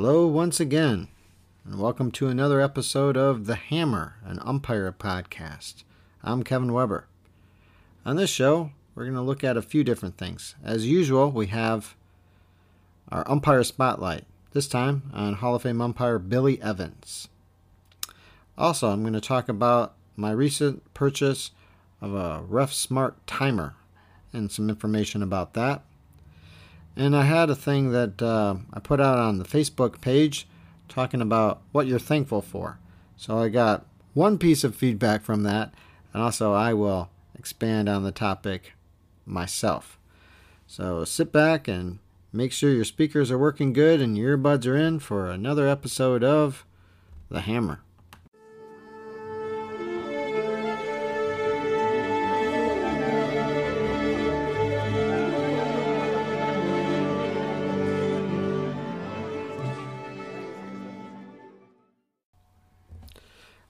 Hello, 0.00 0.28
once 0.28 0.60
again, 0.60 1.08
and 1.64 1.80
welcome 1.80 2.12
to 2.12 2.28
another 2.28 2.60
episode 2.60 3.16
of 3.16 3.46
The 3.46 3.56
Hammer, 3.56 4.14
an 4.24 4.38
umpire 4.44 4.94
podcast. 4.96 5.82
I'm 6.22 6.44
Kevin 6.44 6.72
Weber. 6.72 7.08
On 8.06 8.14
this 8.14 8.30
show, 8.30 8.70
we're 8.94 9.06
going 9.06 9.16
to 9.16 9.20
look 9.20 9.42
at 9.42 9.56
a 9.56 9.60
few 9.60 9.82
different 9.82 10.16
things. 10.16 10.54
As 10.62 10.86
usual, 10.86 11.32
we 11.32 11.48
have 11.48 11.96
our 13.08 13.28
umpire 13.28 13.64
spotlight, 13.64 14.22
this 14.52 14.68
time 14.68 15.10
on 15.12 15.34
Hall 15.34 15.56
of 15.56 15.62
Fame 15.62 15.80
umpire 15.80 16.20
Billy 16.20 16.62
Evans. 16.62 17.26
Also, 18.56 18.90
I'm 18.90 19.00
going 19.00 19.14
to 19.14 19.20
talk 19.20 19.48
about 19.48 19.96
my 20.14 20.30
recent 20.30 20.94
purchase 20.94 21.50
of 22.00 22.14
a 22.14 22.44
Ref 22.46 22.72
Smart 22.72 23.26
timer 23.26 23.74
and 24.32 24.52
some 24.52 24.70
information 24.70 25.24
about 25.24 25.54
that. 25.54 25.82
And 26.98 27.14
I 27.14 27.22
had 27.22 27.48
a 27.48 27.54
thing 27.54 27.92
that 27.92 28.20
uh, 28.20 28.56
I 28.72 28.80
put 28.80 29.00
out 29.00 29.18
on 29.18 29.38
the 29.38 29.44
Facebook 29.44 30.00
page 30.00 30.48
talking 30.88 31.22
about 31.22 31.62
what 31.70 31.86
you're 31.86 32.00
thankful 32.00 32.42
for. 32.42 32.80
So 33.16 33.38
I 33.38 33.50
got 33.50 33.86
one 34.14 34.36
piece 34.36 34.64
of 34.64 34.74
feedback 34.74 35.22
from 35.22 35.44
that, 35.44 35.72
and 36.12 36.20
also 36.20 36.54
I 36.54 36.74
will 36.74 37.08
expand 37.38 37.88
on 37.88 38.02
the 38.02 38.10
topic 38.10 38.72
myself. 39.24 39.96
So 40.66 41.04
sit 41.04 41.30
back 41.30 41.68
and 41.68 42.00
make 42.32 42.50
sure 42.50 42.72
your 42.72 42.84
speakers 42.84 43.30
are 43.30 43.38
working 43.38 43.72
good 43.72 44.00
and 44.00 44.18
your 44.18 44.36
earbuds 44.36 44.66
are 44.66 44.76
in 44.76 44.98
for 44.98 45.30
another 45.30 45.68
episode 45.68 46.24
of 46.24 46.66
The 47.30 47.42
Hammer. 47.42 47.80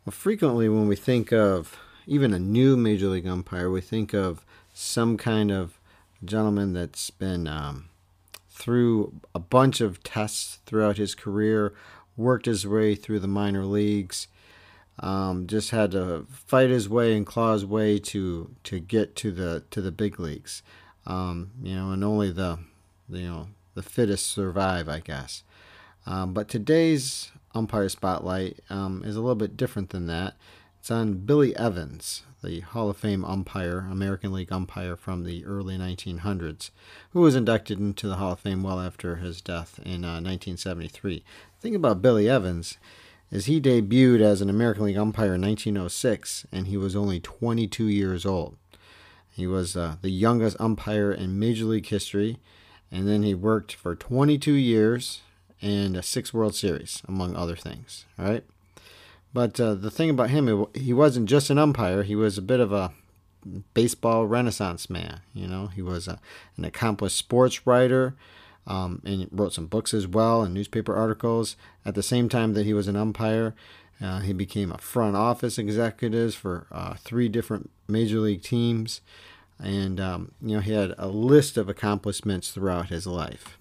Well, 0.09 0.13
frequently 0.13 0.71
when 0.71 0.89
we 0.89 0.97
think 0.97 1.35
of 1.35 1.79
even 2.07 2.33
a 2.33 2.39
new 2.39 2.79
major 2.79 3.09
league 3.09 3.27
umpire, 3.27 3.69
we 3.69 3.83
think 3.83 4.15
of 4.15 4.43
some 4.73 5.19
kind 5.19 5.51
of 5.51 5.79
gentleman 6.25 6.73
that's 6.73 7.11
been 7.11 7.47
um, 7.47 7.91
through 8.49 9.21
a 9.35 9.39
bunch 9.39 9.83
of 9.83 10.03
tests 10.03 10.61
throughout 10.65 10.97
his 10.97 11.15
career, 11.15 11.75
worked 12.17 12.47
his 12.47 12.67
way 12.67 12.95
through 12.95 13.19
the 13.19 13.29
minor 13.29 13.67
leagues, 13.67 14.29
um, 15.01 15.47
just 15.47 15.73
had 15.73 15.91
to 15.91 16.25
fight 16.31 16.71
his 16.71 16.89
way 16.89 17.15
and 17.15 17.27
claw 17.27 17.53
his 17.53 17.67
way 17.67 17.99
to 17.99 18.55
to 18.65 18.81
get 18.81 19.15
to 19.17 19.31
the 19.31 19.65
to 19.71 19.83
the 19.83 19.93
big 19.93 20.19
leagues. 20.19 20.63
Um, 21.05 21.51
you 21.63 21.77
know, 21.77 21.91
and 21.91 22.03
only 22.03 22.33
the 22.33 22.61
you 23.11 23.29
know 23.29 23.49
the 23.75 23.83
fittest 23.83 24.29
survive, 24.29 24.89
I 24.89 25.01
guess. 25.01 25.43
Um, 26.07 26.33
but 26.33 26.49
today's 26.49 27.31
umpire 27.55 27.89
spotlight 27.89 28.61
um, 28.71 29.03
is 29.05 29.17
a 29.17 29.21
little 29.21 29.35
bit 29.35 29.57
different 29.57 29.91
than 29.91 30.07
that. 30.07 30.35
It's 30.79 30.91
on 30.91 31.25
Billy 31.27 31.57
Evans, 31.57 32.23
the 32.43 32.61
Hall 32.61 32.89
of 32.89 32.97
Fame 32.97 33.25
umpire, 33.25 33.89
American 33.91 34.33
League 34.33 34.53
umpire 34.53 34.97
from 34.97 35.25
the 35.25 35.45
early 35.45 35.77
1900s, 35.77 36.71
who 37.11 37.21
was 37.21 37.35
inducted 37.35 37.79
into 37.79 38.09
the 38.09 38.17
Hall 38.17 38.33
of 38.33 38.41
Fame 38.41 38.63
well 38.63 38.81
after 38.81 39.17
his 39.17 39.41
death 39.41 39.81
in 39.85 40.05
uh, 40.05 40.21
1973. 40.21 41.25
The 41.57 41.61
thing 41.61 41.75
about 41.75 42.01
Billy 42.01 42.29
Evans 42.29 42.79
is 43.31 43.47
he 43.47 43.61
debuted 43.61 44.21
as 44.21 44.41
an 44.41 44.49
American 44.49 44.85
League 44.85 44.97
umpire 44.97 45.35
in 45.35 45.43
1906, 45.43 46.47
and 46.53 46.69
he 46.69 46.77
was 46.77 46.97
only 46.97 47.21
22 47.21 47.85
years 47.87 48.25
old. 48.25 48.57
He 49.31 49.47
was 49.47 49.77
uh, 49.77 49.97
the 50.01 50.11
youngest 50.11 50.57
umpire 50.59 51.13
in 51.13 51.39
Major 51.39 51.65
League 51.65 51.87
history, 51.87 52.39
and 52.91 53.07
then 53.07 53.23
he 53.23 53.35
worked 53.35 53.75
for 53.75 53.95
22 53.95 54.53
years 54.53 55.21
and 55.61 55.97
a 55.97 56.03
six 56.03 56.33
World 56.33 56.55
Series, 56.55 57.03
among 57.09 57.35
other 57.35 57.57
things. 57.57 58.07
Right. 58.17 58.45
But 59.33 59.61
uh, 59.61 59.75
the 59.75 59.91
thing 59.91 60.11
about 60.11 60.31
him, 60.31 60.67
he 60.75 60.93
wasn't 60.93 61.29
just 61.29 61.51
an 61.51 61.59
umpire. 61.59 62.03
He 62.03 62.17
was 62.17 62.39
a 62.39 62.43
bit 62.43 62.61
of 62.61 62.73
a 62.73 62.93
baseball 63.75 64.27
renaissance 64.27 64.89
man. 64.89 65.21
You 65.35 65.47
know, 65.47 65.67
he 65.67 65.83
was 65.83 66.09
a, 66.09 66.19
an 66.57 66.65
accomplished 66.65 67.17
sports 67.17 67.67
writer, 67.67 68.15
um, 68.67 69.01
and 69.05 69.29
wrote 69.33 69.55
some 69.55 69.67
books 69.67 69.93
as 69.95 70.07
well 70.07 70.43
and 70.43 70.55
newspaper 70.55 70.95
articles. 70.95 71.57
At 71.85 71.95
the 71.95 72.03
same 72.03 72.29
time 72.29 72.55
that 72.55 72.67
he 72.67 72.75
was 72.75 72.87
an 72.87 72.97
umpire, 72.97 73.55
uh, 74.01 74.21
he 74.21 74.33
became 74.33 74.71
a 74.71 74.79
front 74.79 75.17
office 75.17 75.59
executive 75.59 76.35
for 76.35 76.67
uh, 76.71 76.95
three 76.95 77.29
different 77.29 77.71
major 77.89 78.21
league 78.21 78.43
teams, 78.43 79.01
and 79.59 79.99
um, 79.99 80.33
you 80.41 80.57
know 80.57 80.61
he 80.61 80.73
had 80.73 80.95
a 80.99 81.09
list 81.09 81.57
of 81.57 81.69
accomplishments 81.69 82.51
throughout 82.53 82.91
his 82.91 83.07
life. 83.07 83.59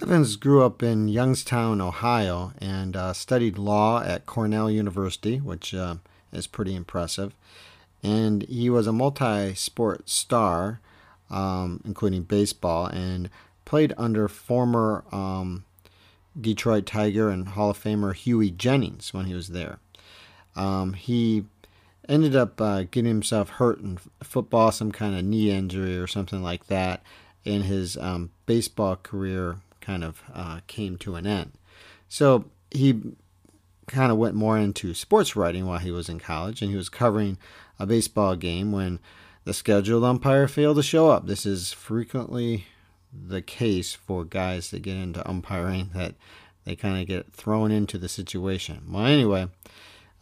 Evans 0.00 0.36
grew 0.36 0.64
up 0.64 0.82
in 0.82 1.08
Youngstown, 1.08 1.82
Ohio, 1.82 2.54
and 2.58 2.96
uh, 2.96 3.12
studied 3.12 3.58
law 3.58 4.02
at 4.02 4.24
Cornell 4.24 4.70
University, 4.70 5.38
which 5.38 5.74
uh, 5.74 5.96
is 6.32 6.46
pretty 6.46 6.74
impressive. 6.74 7.34
And 8.02 8.42
he 8.44 8.70
was 8.70 8.86
a 8.86 8.92
multi 8.92 9.54
sport 9.54 10.08
star, 10.08 10.80
um, 11.28 11.82
including 11.84 12.22
baseball, 12.22 12.86
and 12.86 13.28
played 13.66 13.92
under 13.98 14.28
former 14.28 15.04
um, 15.12 15.64
Detroit 16.40 16.86
Tiger 16.86 17.28
and 17.28 17.48
Hall 17.48 17.70
of 17.70 17.82
Famer 17.82 18.14
Hughie 18.14 18.50
Jennings 18.50 19.12
when 19.12 19.26
he 19.26 19.34
was 19.34 19.48
there. 19.48 19.78
Um, 20.56 20.94
he 20.94 21.44
ended 22.08 22.34
up 22.34 22.58
uh, 22.62 22.84
getting 22.84 23.04
himself 23.04 23.50
hurt 23.50 23.78
in 23.80 23.98
football, 24.22 24.72
some 24.72 24.90
kind 24.90 25.14
of 25.14 25.24
knee 25.24 25.50
injury 25.50 25.98
or 25.98 26.06
something 26.06 26.42
like 26.42 26.68
that, 26.68 27.02
in 27.44 27.62
his 27.62 27.98
um, 27.98 28.30
baseball 28.46 28.96
career 28.96 29.58
kind 29.82 30.02
of 30.02 30.22
uh, 30.32 30.60
came 30.66 30.96
to 30.98 31.16
an 31.16 31.26
end. 31.26 31.52
So 32.08 32.46
he 32.70 33.00
kind 33.86 34.10
of 34.10 34.18
went 34.18 34.34
more 34.34 34.56
into 34.56 34.94
sports 34.94 35.36
writing 35.36 35.66
while 35.66 35.78
he 35.78 35.90
was 35.90 36.08
in 36.08 36.18
college, 36.18 36.62
and 36.62 36.70
he 36.70 36.76
was 36.76 36.88
covering 36.88 37.36
a 37.78 37.86
baseball 37.86 38.36
game 38.36 38.72
when 38.72 39.00
the 39.44 39.52
scheduled 39.52 40.04
umpire 40.04 40.48
failed 40.48 40.76
to 40.76 40.82
show 40.82 41.10
up. 41.10 41.26
This 41.26 41.44
is 41.44 41.72
frequently 41.72 42.66
the 43.12 43.42
case 43.42 43.92
for 43.92 44.24
guys 44.24 44.70
that 44.70 44.82
get 44.82 44.96
into 44.96 45.28
umpiring 45.28 45.90
that 45.94 46.14
they 46.64 46.76
kind 46.76 47.00
of 47.00 47.06
get 47.06 47.32
thrown 47.32 47.70
into 47.70 47.98
the 47.98 48.08
situation. 48.08 48.84
Well, 48.88 49.06
anyway, 49.06 49.48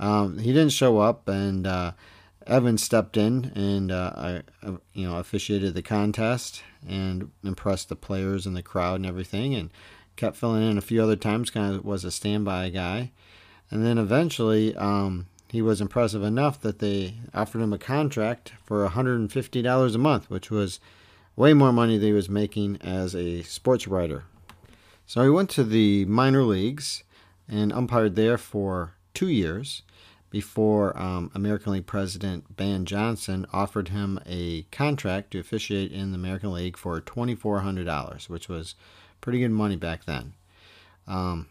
um, 0.01 0.39
he 0.39 0.53
didn't 0.53 0.73
show 0.73 0.99
up, 0.99 1.29
and 1.29 1.67
uh, 1.67 1.93
Evans 2.47 2.83
stepped 2.83 3.17
in 3.17 3.53
and 3.55 3.93
uh, 3.93 4.13
I, 4.17 4.43
you 4.93 5.09
know, 5.09 5.19
officiated 5.19 5.75
the 5.75 5.83
contest 5.83 6.63
and 6.87 7.31
impressed 7.45 7.89
the 7.89 7.97
players 7.97 8.47
and 8.47 8.57
the 8.57 8.63
crowd 8.63 8.97
and 8.97 9.07
everything, 9.07 9.55
and 9.55 9.71
kept 10.17 10.37
filling 10.37 10.69
in 10.69 10.79
a 10.79 10.83
few 10.83 11.03
other 11.03 11.17
times. 11.17 11.51
Kind 11.51 11.75
of 11.75 11.85
was 11.85 12.05
a 12.05 12.11
standby 12.11 12.71
guy, 12.71 13.13
and 13.71 13.85
then 13.85 13.99
eventually 13.99 14.77
um, 14.77 15.27
he 15.51 15.63
was 15.63 15.81
impressive 15.81 16.23
enough 16.23 16.61
that 16.61 16.79
they 16.79 17.15
offered 17.35 17.61
him 17.61 17.73
a 17.73 17.79
contract 17.79 18.53
for 18.63 18.87
$150 18.89 19.95
a 19.95 19.99
month, 19.99 20.31
which 20.31 20.51
was 20.51 20.81
way 21.37 21.55
more 21.55 21.73
money 21.73 21.99
than 21.99 22.09
he 22.09 22.13
was 22.13 22.29
making 22.29 22.79
as 22.83 23.15
a 23.15 23.43
sports 23.43 23.89
writer. 23.89 24.25
So 25.07 25.23
he 25.23 25.31
went 25.31 25.51
to 25.51 25.65
the 25.65 26.05
minor 26.05 26.45
leagues 26.45 27.03
and 27.49 27.73
umpired 27.73 28.15
there 28.15 28.39
for 28.39 28.93
two 29.13 29.29
years 29.29 29.83
before 30.31 30.97
um, 30.97 31.31
American 31.35 31.73
League 31.73 31.87
president 31.87 32.57
Ban 32.57 32.85
Johnson 32.85 33.47
offered 33.53 33.89
him 33.89 34.21
a 34.27 34.63
contract 34.71 35.33
to 35.33 35.41
officiate 35.41 35.93
in 35.93 36.13
the 36.13 36.19
American 36.19 36.53
League 36.53 36.77
for 36.77 37.01
$2,400, 37.01 38.29
which 38.29 38.49
was 38.49 38.75
pretty 39.21 39.41
good 39.41 39.51
money 39.51 39.77
back 39.77 40.05
then. 40.05 40.35
Um, 41.07 41.49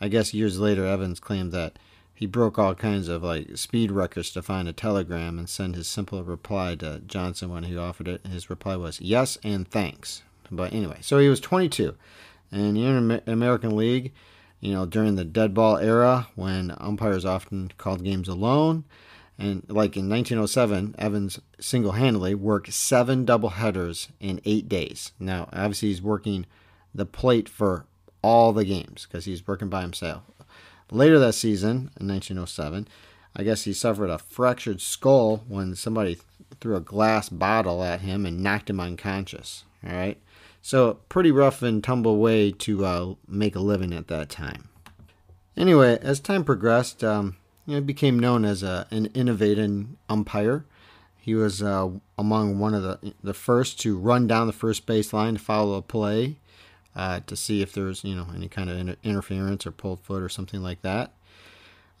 I 0.00 0.08
guess 0.08 0.34
years 0.34 0.58
later, 0.58 0.86
Evans 0.86 1.20
claimed 1.20 1.52
that 1.52 1.78
he 2.14 2.26
broke 2.26 2.58
all 2.58 2.74
kinds 2.74 3.08
of 3.08 3.22
like 3.22 3.56
speed 3.56 3.90
records 3.90 4.30
to 4.32 4.42
find 4.42 4.68
a 4.68 4.74
telegram 4.74 5.38
and 5.38 5.48
send 5.48 5.74
his 5.74 5.88
simple 5.88 6.22
reply 6.22 6.74
to 6.76 7.00
Johnson 7.06 7.48
when 7.50 7.64
he 7.64 7.76
offered 7.76 8.08
it. 8.08 8.26
His 8.26 8.50
reply 8.50 8.76
was 8.76 9.00
yes 9.00 9.38
and 9.42 9.66
thanks. 9.66 10.22
But 10.50 10.74
anyway, 10.74 10.98
so 11.00 11.18
he 11.18 11.28
was 11.28 11.40
22, 11.40 11.94
and 12.52 12.76
in 12.76 13.08
the 13.08 13.22
American 13.26 13.74
League 13.74 14.12
you 14.60 14.72
know, 14.72 14.86
during 14.86 15.16
the 15.16 15.24
dead 15.24 15.54
ball 15.54 15.76
era 15.78 16.28
when 16.34 16.74
umpires 16.78 17.24
often 17.24 17.72
called 17.78 18.04
games 18.04 18.28
alone. 18.28 18.84
And 19.38 19.64
like 19.68 19.96
in 19.96 20.08
1907, 20.08 20.94
Evans 20.98 21.40
single 21.58 21.92
handedly 21.92 22.34
worked 22.34 22.72
seven 22.72 23.24
double 23.24 23.50
headers 23.50 24.08
in 24.20 24.40
eight 24.44 24.68
days. 24.68 25.12
Now, 25.18 25.48
obviously, 25.52 25.88
he's 25.88 26.02
working 26.02 26.44
the 26.94 27.06
plate 27.06 27.48
for 27.48 27.86
all 28.22 28.52
the 28.52 28.66
games 28.66 29.06
because 29.06 29.24
he's 29.24 29.46
working 29.46 29.70
by 29.70 29.80
himself. 29.80 30.22
Later 30.90 31.18
that 31.20 31.34
season, 31.34 31.90
in 31.98 32.08
1907, 32.08 32.86
I 33.34 33.42
guess 33.42 33.64
he 33.64 33.72
suffered 33.72 34.10
a 34.10 34.18
fractured 34.18 34.80
skull 34.80 35.44
when 35.48 35.74
somebody 35.74 36.18
threw 36.60 36.76
a 36.76 36.80
glass 36.80 37.28
bottle 37.28 37.82
at 37.82 38.00
him 38.00 38.26
and 38.26 38.42
knocked 38.42 38.68
him 38.68 38.80
unconscious. 38.80 39.64
All 39.86 39.94
right. 39.94 40.20
So, 40.62 40.94
pretty 41.08 41.30
rough 41.30 41.62
and 41.62 41.82
tumble 41.82 42.18
way 42.18 42.52
to 42.52 42.84
uh, 42.84 43.14
make 43.26 43.56
a 43.56 43.60
living 43.60 43.92
at 43.92 44.08
that 44.08 44.28
time. 44.28 44.68
Anyway, 45.56 45.98
as 46.02 46.20
time 46.20 46.44
progressed, 46.44 47.02
um, 47.02 47.36
became 47.84 48.18
known 48.18 48.44
as 48.44 48.62
a, 48.62 48.86
an 48.90 49.06
innovating 49.14 49.96
umpire. 50.08 50.64
He 51.18 51.34
was 51.34 51.62
uh, 51.62 51.90
among 52.18 52.58
one 52.58 52.74
of 52.74 52.82
the 52.82 53.14
the 53.22 53.34
first 53.34 53.80
to 53.80 53.98
run 53.98 54.26
down 54.26 54.46
the 54.46 54.52
first 54.52 54.86
baseline 54.86 55.34
to 55.34 55.38
follow 55.38 55.74
a 55.74 55.82
play. 55.82 56.36
uh, 56.94 57.20
to 57.26 57.36
see 57.36 57.62
if 57.62 57.72
there 57.72 57.84
was 57.84 58.04
you 58.04 58.14
know 58.14 58.26
any 58.34 58.48
kind 58.48 58.68
of 58.70 58.78
inter- 58.78 58.96
interference 59.02 59.66
or 59.66 59.70
pulled 59.70 60.00
foot 60.00 60.22
or 60.22 60.28
something 60.28 60.62
like 60.62 60.82
that. 60.82 61.12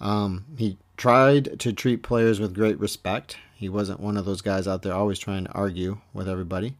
Um, 0.00 0.46
he 0.56 0.78
tried 0.96 1.60
to 1.60 1.72
treat 1.72 2.02
players 2.02 2.40
with 2.40 2.54
great 2.54 2.78
respect. 2.80 3.36
He 3.54 3.68
wasn't 3.68 4.00
one 4.00 4.16
of 4.16 4.24
those 4.24 4.40
guys 4.40 4.66
out 4.66 4.82
there 4.82 4.94
always 4.94 5.18
trying 5.18 5.44
to 5.44 5.52
argue 5.52 5.98
with 6.14 6.28
everybody. 6.28 6.76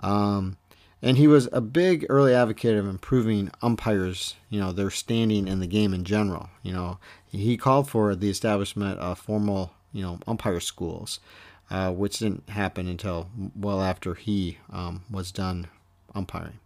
Um, 0.00 0.56
and 1.00 1.16
he 1.16 1.28
was 1.28 1.48
a 1.52 1.60
big 1.60 2.04
early 2.08 2.34
advocate 2.34 2.76
of 2.76 2.88
improving 2.88 3.50
umpires, 3.62 4.34
you 4.50 4.60
know, 4.60 4.72
their 4.72 4.90
standing 4.90 5.46
in 5.46 5.60
the 5.60 5.66
game 5.66 5.94
in 5.94 6.04
general. 6.04 6.50
You 6.62 6.72
know, 6.72 6.98
he 7.30 7.56
called 7.56 7.88
for 7.88 8.16
the 8.16 8.30
establishment 8.30 8.98
of 8.98 9.18
formal, 9.18 9.72
you 9.92 10.02
know, 10.02 10.18
umpire 10.26 10.60
schools, 10.60 11.20
uh, 11.70 11.92
which 11.92 12.18
didn't 12.18 12.48
happen 12.50 12.88
until 12.88 13.30
well 13.54 13.80
after 13.80 14.14
he 14.14 14.58
um, 14.72 15.04
was 15.10 15.30
done 15.30 15.68
umpiring. 16.14 16.58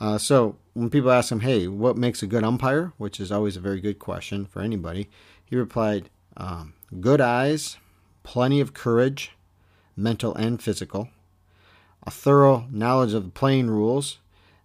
Uh, 0.00 0.18
so 0.18 0.56
when 0.72 0.90
people 0.90 1.10
ask 1.10 1.30
him, 1.30 1.40
"Hey, 1.40 1.68
what 1.68 1.96
makes 1.96 2.22
a 2.22 2.26
good 2.26 2.44
umpire?" 2.44 2.92
which 2.96 3.20
is 3.20 3.30
always 3.30 3.56
a 3.56 3.60
very 3.60 3.80
good 3.80 3.98
question 3.98 4.46
for 4.46 4.60
anybody, 4.60 5.08
he 5.44 5.54
replied, 5.54 6.08
um, 6.36 6.72
"Good 7.00 7.20
eyes, 7.20 7.76
plenty 8.22 8.60
of 8.60 8.74
courage, 8.74 9.32
mental 9.96 10.34
and 10.34 10.62
physical." 10.62 11.10
A 12.06 12.10
thorough 12.10 12.66
knowledge 12.70 13.14
of 13.14 13.24
the 13.24 13.30
playing 13.30 13.68
rules, 13.68 14.18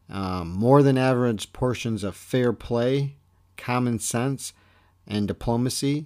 um, 0.10 0.50
more 0.50 0.84
than 0.84 0.98
average 0.98 1.54
portions 1.54 2.04
of 2.04 2.16
fair 2.16 2.52
play, 2.52 3.16
common 3.58 4.00
sense, 4.00 4.54
and 5.08 5.28
diplomacy, 5.28 6.06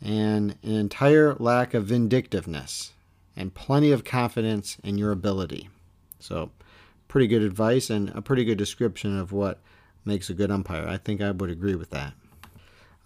and 0.00 0.56
an 0.62 0.72
entire 0.72 1.34
lack 1.34 1.74
of 1.74 1.86
vindictiveness, 1.86 2.92
and 3.36 3.54
plenty 3.54 3.90
of 3.90 4.04
confidence 4.04 4.78
in 4.82 4.98
your 4.98 5.12
ability. 5.12 5.68
So, 6.18 6.50
pretty 7.08 7.26
good 7.26 7.42
advice 7.42 7.90
and 7.90 8.10
a 8.10 8.22
pretty 8.22 8.44
good 8.44 8.58
description 8.58 9.18
of 9.18 9.32
what 9.32 9.60
makes 10.04 10.30
a 10.30 10.34
good 10.34 10.50
umpire. 10.50 10.86
I 10.86 10.96
think 10.96 11.20
I 11.20 11.30
would 11.30 11.50
agree 11.50 11.74
with 11.74 11.90
that. 11.90 12.14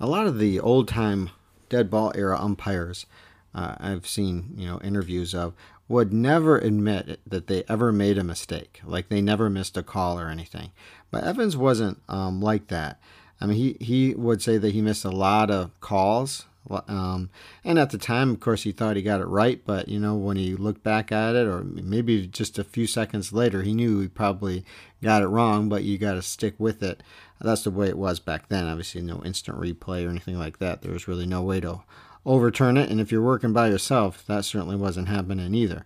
A 0.00 0.06
lot 0.06 0.26
of 0.26 0.38
the 0.38 0.60
old 0.60 0.88
time 0.88 1.30
dead 1.68 1.90
ball 1.90 2.12
era 2.14 2.38
umpires 2.40 3.06
uh, 3.54 3.74
I've 3.78 4.06
seen, 4.06 4.54
you 4.56 4.66
know, 4.66 4.80
interviews 4.82 5.34
of 5.34 5.54
would 5.88 6.12
never 6.12 6.58
admit 6.58 7.18
that 7.26 7.46
they 7.46 7.64
ever 7.68 7.90
made 7.90 8.18
a 8.18 8.24
mistake, 8.24 8.80
like 8.84 9.08
they 9.08 9.22
never 9.22 9.48
missed 9.48 9.76
a 9.76 9.82
call 9.82 10.20
or 10.20 10.28
anything. 10.28 10.70
But 11.10 11.24
Evans 11.24 11.56
wasn't 11.56 12.02
um, 12.08 12.40
like 12.40 12.68
that. 12.68 13.00
I 13.40 13.46
mean, 13.46 13.56
he, 13.56 13.84
he 13.84 14.14
would 14.14 14.42
say 14.42 14.58
that 14.58 14.74
he 14.74 14.82
missed 14.82 15.04
a 15.04 15.10
lot 15.10 15.50
of 15.50 15.78
calls. 15.80 16.44
Um, 16.86 17.30
and 17.64 17.78
at 17.78 17.90
the 17.90 17.96
time, 17.98 18.30
of 18.30 18.40
course, 18.40 18.64
he 18.64 18.72
thought 18.72 18.96
he 18.96 19.02
got 19.02 19.22
it 19.22 19.26
right. 19.26 19.62
But, 19.64 19.88
you 19.88 19.98
know, 19.98 20.14
when 20.16 20.36
he 20.36 20.54
looked 20.54 20.82
back 20.82 21.10
at 21.10 21.34
it, 21.34 21.46
or 21.46 21.62
maybe 21.62 22.26
just 22.26 22.58
a 22.58 22.64
few 22.64 22.86
seconds 22.86 23.32
later, 23.32 23.62
he 23.62 23.72
knew 23.72 24.00
he 24.00 24.08
probably 24.08 24.64
got 25.02 25.22
it 25.22 25.28
wrong, 25.28 25.70
but 25.70 25.84
you 25.84 25.96
got 25.96 26.14
to 26.14 26.22
stick 26.22 26.54
with 26.58 26.82
it. 26.82 27.02
That's 27.40 27.62
the 27.62 27.70
way 27.70 27.88
it 27.88 27.96
was 27.96 28.20
back 28.20 28.48
then. 28.48 28.66
Obviously, 28.66 29.00
no 29.00 29.22
instant 29.24 29.58
replay 29.58 30.04
or 30.04 30.10
anything 30.10 30.38
like 30.38 30.58
that. 30.58 30.82
There 30.82 30.92
was 30.92 31.08
really 31.08 31.24
no 31.24 31.40
way 31.40 31.60
to 31.60 31.80
overturn 32.24 32.76
it. 32.76 32.90
And 32.90 33.00
if 33.00 33.10
you're 33.10 33.22
working 33.22 33.52
by 33.52 33.68
yourself, 33.68 34.24
that 34.26 34.44
certainly 34.44 34.76
wasn't 34.76 35.08
happening 35.08 35.54
either. 35.54 35.84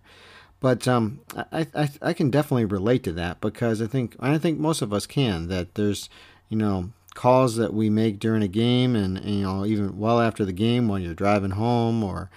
But 0.59 0.87
um, 0.87 1.19
I, 1.51 1.67
I, 1.75 1.89
I 2.01 2.13
can 2.13 2.29
definitely 2.29 2.65
relate 2.65 3.03
to 3.03 3.11
that 3.13 3.41
because 3.41 3.81
I 3.81 3.87
think 3.87 4.15
I 4.19 4.37
think 4.37 4.59
most 4.59 4.81
of 4.81 4.93
us 4.93 5.05
can. 5.05 5.49
That 5.49 5.75
there's 5.75 6.09
you 6.47 6.57
know 6.57 6.91
calls 7.13 7.57
that 7.57 7.73
we 7.73 7.89
make 7.89 8.17
during 8.17 8.41
a 8.41 8.47
game, 8.47 8.95
and, 8.95 9.17
and 9.17 9.29
you 9.29 9.43
know 9.43 9.65
even 9.65 9.99
well 9.99 10.21
after 10.21 10.45
the 10.45 10.53
game 10.53 10.87
while 10.87 10.99
you're 10.99 11.13
driving 11.13 11.51
home 11.51 12.01
or 12.01 12.29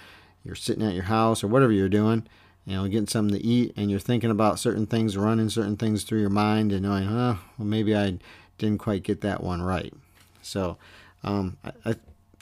you're 0.43 0.55
sitting 0.55 0.85
at 0.85 0.93
your 0.93 1.03
house 1.03 1.43
or 1.43 1.47
whatever 1.47 1.71
you're 1.71 1.89
doing, 1.89 2.27
you 2.65 2.75
know, 2.75 2.87
getting 2.87 3.07
something 3.07 3.37
to 3.37 3.45
eat, 3.45 3.73
and 3.77 3.89
you're 3.89 3.99
thinking 3.99 4.29
about 4.29 4.59
certain 4.59 4.85
things, 4.85 5.15
running 5.15 5.49
certain 5.49 5.77
things 5.77 6.03
through 6.03 6.21
your 6.21 6.29
mind, 6.29 6.71
and 6.71 6.83
knowing, 6.83 7.07
oh, 7.07 7.39
well, 7.57 7.67
maybe 7.67 7.95
I 7.95 8.17
didn't 8.57 8.79
quite 8.79 9.03
get 9.03 9.21
that 9.21 9.41
one 9.41 9.61
right. 9.61 9.93
So 10.41 10.77
um, 11.23 11.57
I 11.85 11.95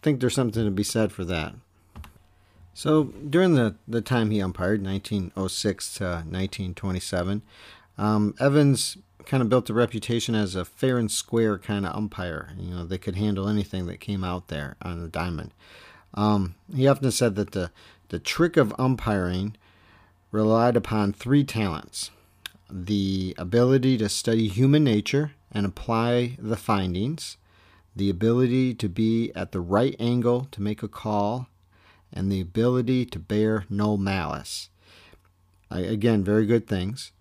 think 0.05 0.19
there's 0.19 0.35
something 0.35 0.63
to 0.63 0.69
be 0.69 0.83
said 0.83 1.11
for 1.11 1.25
that. 1.25 1.55
So 2.75 3.05
during 3.05 3.55
the, 3.55 3.73
the 3.87 4.01
time 4.01 4.29
he 4.29 4.39
umpired, 4.39 4.85
1906 4.85 5.95
to 5.95 6.03
1927, 6.03 7.41
um, 7.97 8.35
Evans 8.39 8.97
kind 9.25 9.41
of 9.41 9.49
built 9.49 9.67
a 9.71 9.73
reputation 9.73 10.35
as 10.35 10.53
a 10.53 10.63
fair 10.63 10.99
and 10.99 11.09
square 11.09 11.57
kind 11.57 11.87
of 11.87 11.95
umpire. 11.95 12.51
You 12.55 12.75
know, 12.75 12.85
they 12.85 12.99
could 12.99 13.15
handle 13.15 13.49
anything 13.49 13.87
that 13.87 13.99
came 13.99 14.23
out 14.23 14.49
there 14.49 14.75
on 14.79 15.01
the 15.01 15.07
diamond. 15.07 15.55
Um, 16.13 16.53
he 16.71 16.87
often 16.87 17.09
said 17.09 17.33
that 17.33 17.53
the, 17.53 17.71
the 18.09 18.19
trick 18.19 18.57
of 18.57 18.75
umpiring 18.77 19.55
relied 20.31 20.77
upon 20.77 21.13
three 21.13 21.43
talents 21.43 22.11
the 22.69 23.33
ability 23.39 23.97
to 23.97 24.09
study 24.09 24.49
human 24.49 24.83
nature 24.83 25.31
and 25.51 25.65
apply 25.65 26.37
the 26.37 26.57
findings, 26.57 27.37
the 27.95 28.09
ability 28.09 28.73
to 28.75 28.89
be 28.89 29.31
at 29.35 29.51
the 29.51 29.61
right 29.61 29.95
angle 29.99 30.47
to 30.51 30.61
make 30.61 30.83
a 30.83 30.87
call, 30.87 31.47
and 32.11 32.31
the 32.31 32.41
ability 32.41 33.05
to 33.05 33.19
bear 33.19 33.65
no 33.69 33.97
malice. 33.97 34.69
I, 35.69 35.79
again, 35.79 36.23
very 36.23 36.45
good 36.45 36.67
things. 36.67 37.11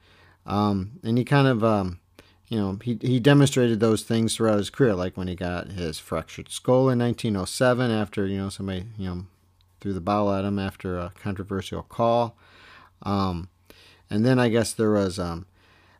Um, 0.46 1.00
and 1.02 1.16
he 1.16 1.24
kind 1.24 1.48
of, 1.48 1.64
um, 1.64 2.00
you 2.48 2.58
know, 2.58 2.78
he, 2.82 2.98
he 3.00 3.18
demonstrated 3.18 3.80
those 3.80 4.02
things 4.02 4.36
throughout 4.36 4.58
his 4.58 4.70
career, 4.70 4.94
like 4.94 5.16
when 5.16 5.28
he 5.28 5.34
got 5.34 5.68
his 5.68 5.98
fractured 5.98 6.50
skull 6.50 6.90
in 6.90 6.98
1907 6.98 7.90
after, 7.90 8.26
you 8.26 8.38
know, 8.38 8.48
somebody, 8.48 8.86
you 8.98 9.08
know, 9.08 9.26
threw 9.80 9.92
the 9.92 10.00
ball 10.00 10.32
at 10.32 10.44
him 10.44 10.58
after 10.58 10.98
a 10.98 11.12
controversial 11.20 11.82
call. 11.82 12.36
Um, 13.02 13.48
and 14.10 14.24
then 14.24 14.38
I 14.38 14.48
guess 14.48 14.72
there 14.72 14.92
was 14.92 15.18
um, 15.18 15.46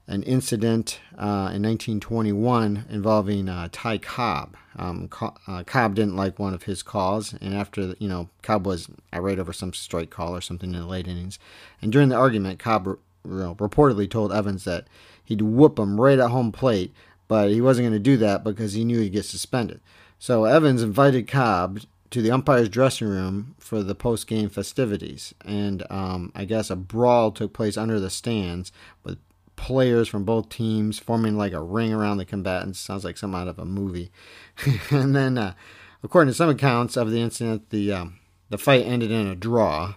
an 0.06 0.22
incident 0.24 1.00
uh, 1.16 1.48
in 1.52 1.62
1921 1.62 2.84
involving 2.90 3.48
uh, 3.48 3.68
Ty 3.72 3.98
Cobb. 3.98 4.56
Um, 4.76 5.08
uh, 5.46 5.62
Cobb 5.64 5.94
didn't 5.94 6.16
like 6.16 6.38
one 6.38 6.52
of 6.52 6.64
his 6.64 6.82
calls, 6.82 7.32
and 7.34 7.54
after 7.54 7.94
you 7.98 8.08
know 8.08 8.28
Cobb 8.42 8.66
was 8.66 8.88
irate 9.12 9.38
over 9.38 9.52
some 9.52 9.72
strike 9.72 10.10
call 10.10 10.34
or 10.34 10.40
something 10.40 10.74
in 10.74 10.80
the 10.80 10.86
late 10.86 11.08
innings, 11.08 11.38
and 11.80 11.92
during 11.92 12.08
the 12.08 12.16
argument, 12.16 12.58
Cobb 12.58 12.98
know, 13.24 13.54
reportedly 13.54 14.10
told 14.10 14.32
Evans 14.32 14.64
that 14.64 14.86
he'd 15.24 15.42
whoop 15.42 15.78
him 15.78 16.00
right 16.00 16.18
at 16.18 16.30
home 16.30 16.52
plate, 16.52 16.92
but 17.28 17.50
he 17.50 17.60
wasn't 17.60 17.84
going 17.84 17.92
to 17.92 17.98
do 17.98 18.16
that 18.18 18.44
because 18.44 18.74
he 18.74 18.84
knew 18.84 19.00
he'd 19.00 19.10
get 19.10 19.24
suspended. 19.24 19.80
So 20.18 20.44
Evans 20.44 20.82
invited 20.82 21.28
Cobb 21.28 21.80
to 22.10 22.22
the 22.22 22.30
umpire's 22.30 22.68
dressing 22.68 23.08
room 23.08 23.54
for 23.58 23.82
the 23.82 23.94
post-game 23.94 24.48
festivities, 24.48 25.34
and 25.44 25.84
um, 25.90 26.32
I 26.34 26.44
guess 26.44 26.70
a 26.70 26.76
brawl 26.76 27.32
took 27.32 27.52
place 27.52 27.76
under 27.76 27.98
the 27.98 28.10
stands 28.10 28.70
with 29.02 29.18
players 29.56 30.08
from 30.08 30.24
both 30.24 30.48
teams 30.48 30.98
forming 30.98 31.36
like 31.36 31.52
a 31.52 31.62
ring 31.62 31.92
around 31.92 32.18
the 32.18 32.24
combatants. 32.24 32.78
Sounds 32.78 33.04
like 33.04 33.16
something 33.16 33.40
out 33.40 33.48
of 33.48 33.58
a 33.58 33.64
movie. 33.64 34.10
and 34.90 35.14
then, 35.14 35.38
uh, 35.38 35.54
according 36.02 36.30
to 36.30 36.36
some 36.36 36.50
accounts 36.50 36.96
of 36.96 37.10
the 37.10 37.20
incident, 37.20 37.70
the 37.70 37.92
um, 37.92 38.18
the 38.50 38.58
fight 38.58 38.86
ended 38.86 39.10
in 39.10 39.26
a 39.26 39.34
draw. 39.34 39.94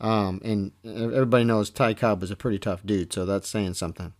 Um, 0.00 0.40
and 0.44 0.72
everybody 0.84 1.44
knows 1.44 1.70
Ty 1.70 1.94
Cobb 1.94 2.20
was 2.20 2.32
a 2.32 2.36
pretty 2.36 2.58
tough 2.58 2.84
dude, 2.84 3.12
so 3.12 3.24
that's 3.24 3.48
saying 3.48 3.74
something. 3.74 4.12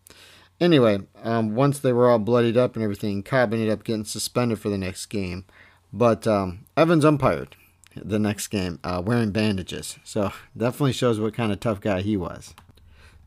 Anyway, 0.61 1.01
um, 1.25 1.57
once 1.57 1.81
they 1.81 1.93
were 1.93 2.09
all 2.09 2.21
bloodied 2.21 2.57
up 2.57 2.77
and 2.77 2.85
everything, 2.85 3.25
Cobb 3.25 3.53
ended 3.53 3.69
up 3.69 3.83
getting 3.83 4.05
suspended 4.05 4.61
for 4.61 4.69
the 4.69 4.79
next 4.79 5.07
game. 5.07 5.45
But 5.93 6.25
um, 6.27 6.67
Evans 6.77 7.05
umpired 7.05 7.57
the 7.97 8.19
next 8.19 8.49
game 8.49 8.79
uh, 8.85 9.03
wearing 9.05 9.33
bandages. 9.33 9.99
So 10.05 10.33
definitely 10.57 10.93
shows 10.93 11.21
what 11.21 11.35
kind 11.35 11.53
of 11.53 11.61
tough 11.61 11.81
guy 11.81 12.01
he 12.01 12.17
was. 12.17 12.55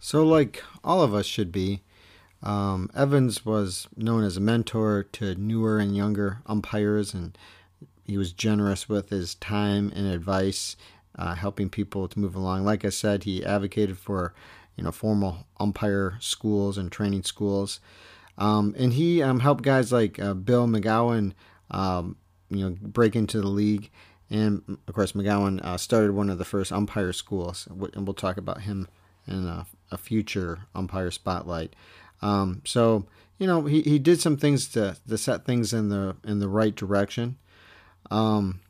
So, 0.05 0.24
like 0.24 0.63
all 0.83 1.01
of 1.01 1.15
us 1.15 1.25
should 1.25 1.51
be, 1.51 1.81
um, 2.43 2.91
Evans 2.95 3.43
was 3.43 3.88
known 3.97 4.24
as 4.24 4.38
a 4.38 4.39
mentor 4.39 5.01
to 5.13 5.33
newer 5.33 5.79
and 5.79 5.97
younger 5.97 6.43
umpires, 6.45 7.15
and 7.15 7.35
he 8.03 8.15
was 8.15 8.31
generous 8.31 8.88
with 8.88 9.09
his 9.09 9.33
time 9.33 9.91
and 9.95 10.05
advice, 10.05 10.77
uh, 11.17 11.33
helping 11.33 11.71
people 11.71 12.07
to 12.07 12.19
move 12.19 12.35
along. 12.35 12.65
Like 12.65 12.85
I 12.85 12.89
said, 12.89 13.24
he 13.24 13.43
advocated 13.43 13.97
for 13.97 14.35
you 14.75 14.83
know 14.83 14.91
formal 14.91 15.47
umpire 15.59 16.17
schools 16.19 16.77
and 16.77 16.91
training 16.91 17.24
schools, 17.24 17.79
um, 18.38 18.75
and 18.77 18.93
he 18.93 19.24
um, 19.24 19.39
helped 19.39 19.63
guys 19.63 19.91
like 19.91 20.19
uh, 20.19 20.35
Bill 20.35 20.67
McGowan, 20.67 21.33
um, 21.71 22.15
you 22.51 22.59
know, 22.69 22.77
break 22.79 23.15
into 23.15 23.41
the 23.41 23.47
league. 23.47 23.89
And 24.29 24.77
of 24.88 24.93
course, 24.93 25.13
McGowan 25.13 25.65
uh, 25.65 25.77
started 25.77 26.12
one 26.12 26.29
of 26.29 26.38
the 26.38 26.45
first 26.45 26.71
umpire 26.71 27.12
schools, 27.12 27.67
and 27.71 28.05
we'll 28.05 28.13
talk 28.13 28.38
about 28.38 28.62
him 28.62 28.88
in 29.27 29.47
a, 29.47 29.65
a 29.92 29.98
future 29.98 30.60
umpire 30.74 31.12
spotlight. 31.12 31.75
Um, 32.22 32.62
so 32.65 33.06
you 33.38 33.48
know 33.48 33.63
he, 33.65 33.82
he 33.82 34.00
did 34.00 34.20
some 34.22 34.38
things 34.38 34.68
to, 34.70 34.98
to 35.08 35.18
set 35.18 35.46
things 35.46 35.74
in 35.74 35.89
the 35.89 36.15
in 36.24 36.39
the 36.39 36.50
right 36.50 36.75
direction. 36.75 37.38
Um, 38.12 38.62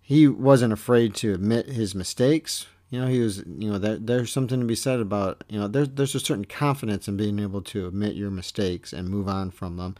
he 0.00 0.28
wasn't 0.28 0.72
afraid 0.72 1.14
to 1.16 1.34
admit 1.34 1.66
his 1.66 1.94
mistakes. 1.94 2.66
You 2.90 3.00
know, 3.00 3.08
he 3.08 3.18
was, 3.18 3.38
you 3.38 3.72
know, 3.72 3.78
there, 3.78 3.96
there's 3.96 4.32
something 4.32 4.60
to 4.60 4.64
be 4.64 4.76
said 4.76 5.00
about, 5.00 5.42
you 5.48 5.58
know, 5.58 5.66
there's, 5.66 5.88
there's 5.88 6.14
a 6.14 6.20
certain 6.20 6.44
confidence 6.44 7.08
in 7.08 7.16
being 7.16 7.40
able 7.40 7.60
to 7.62 7.88
admit 7.88 8.14
your 8.14 8.30
mistakes 8.30 8.92
and 8.92 9.08
move 9.08 9.28
on 9.28 9.50
from 9.50 9.76
them 9.76 9.96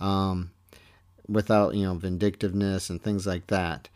um, 0.00 0.50
without, 1.28 1.74
you 1.74 1.84
know, 1.84 1.94
vindictiveness 1.94 2.88
and 2.88 3.02
things 3.02 3.26
like 3.26 3.48
that. 3.48 3.90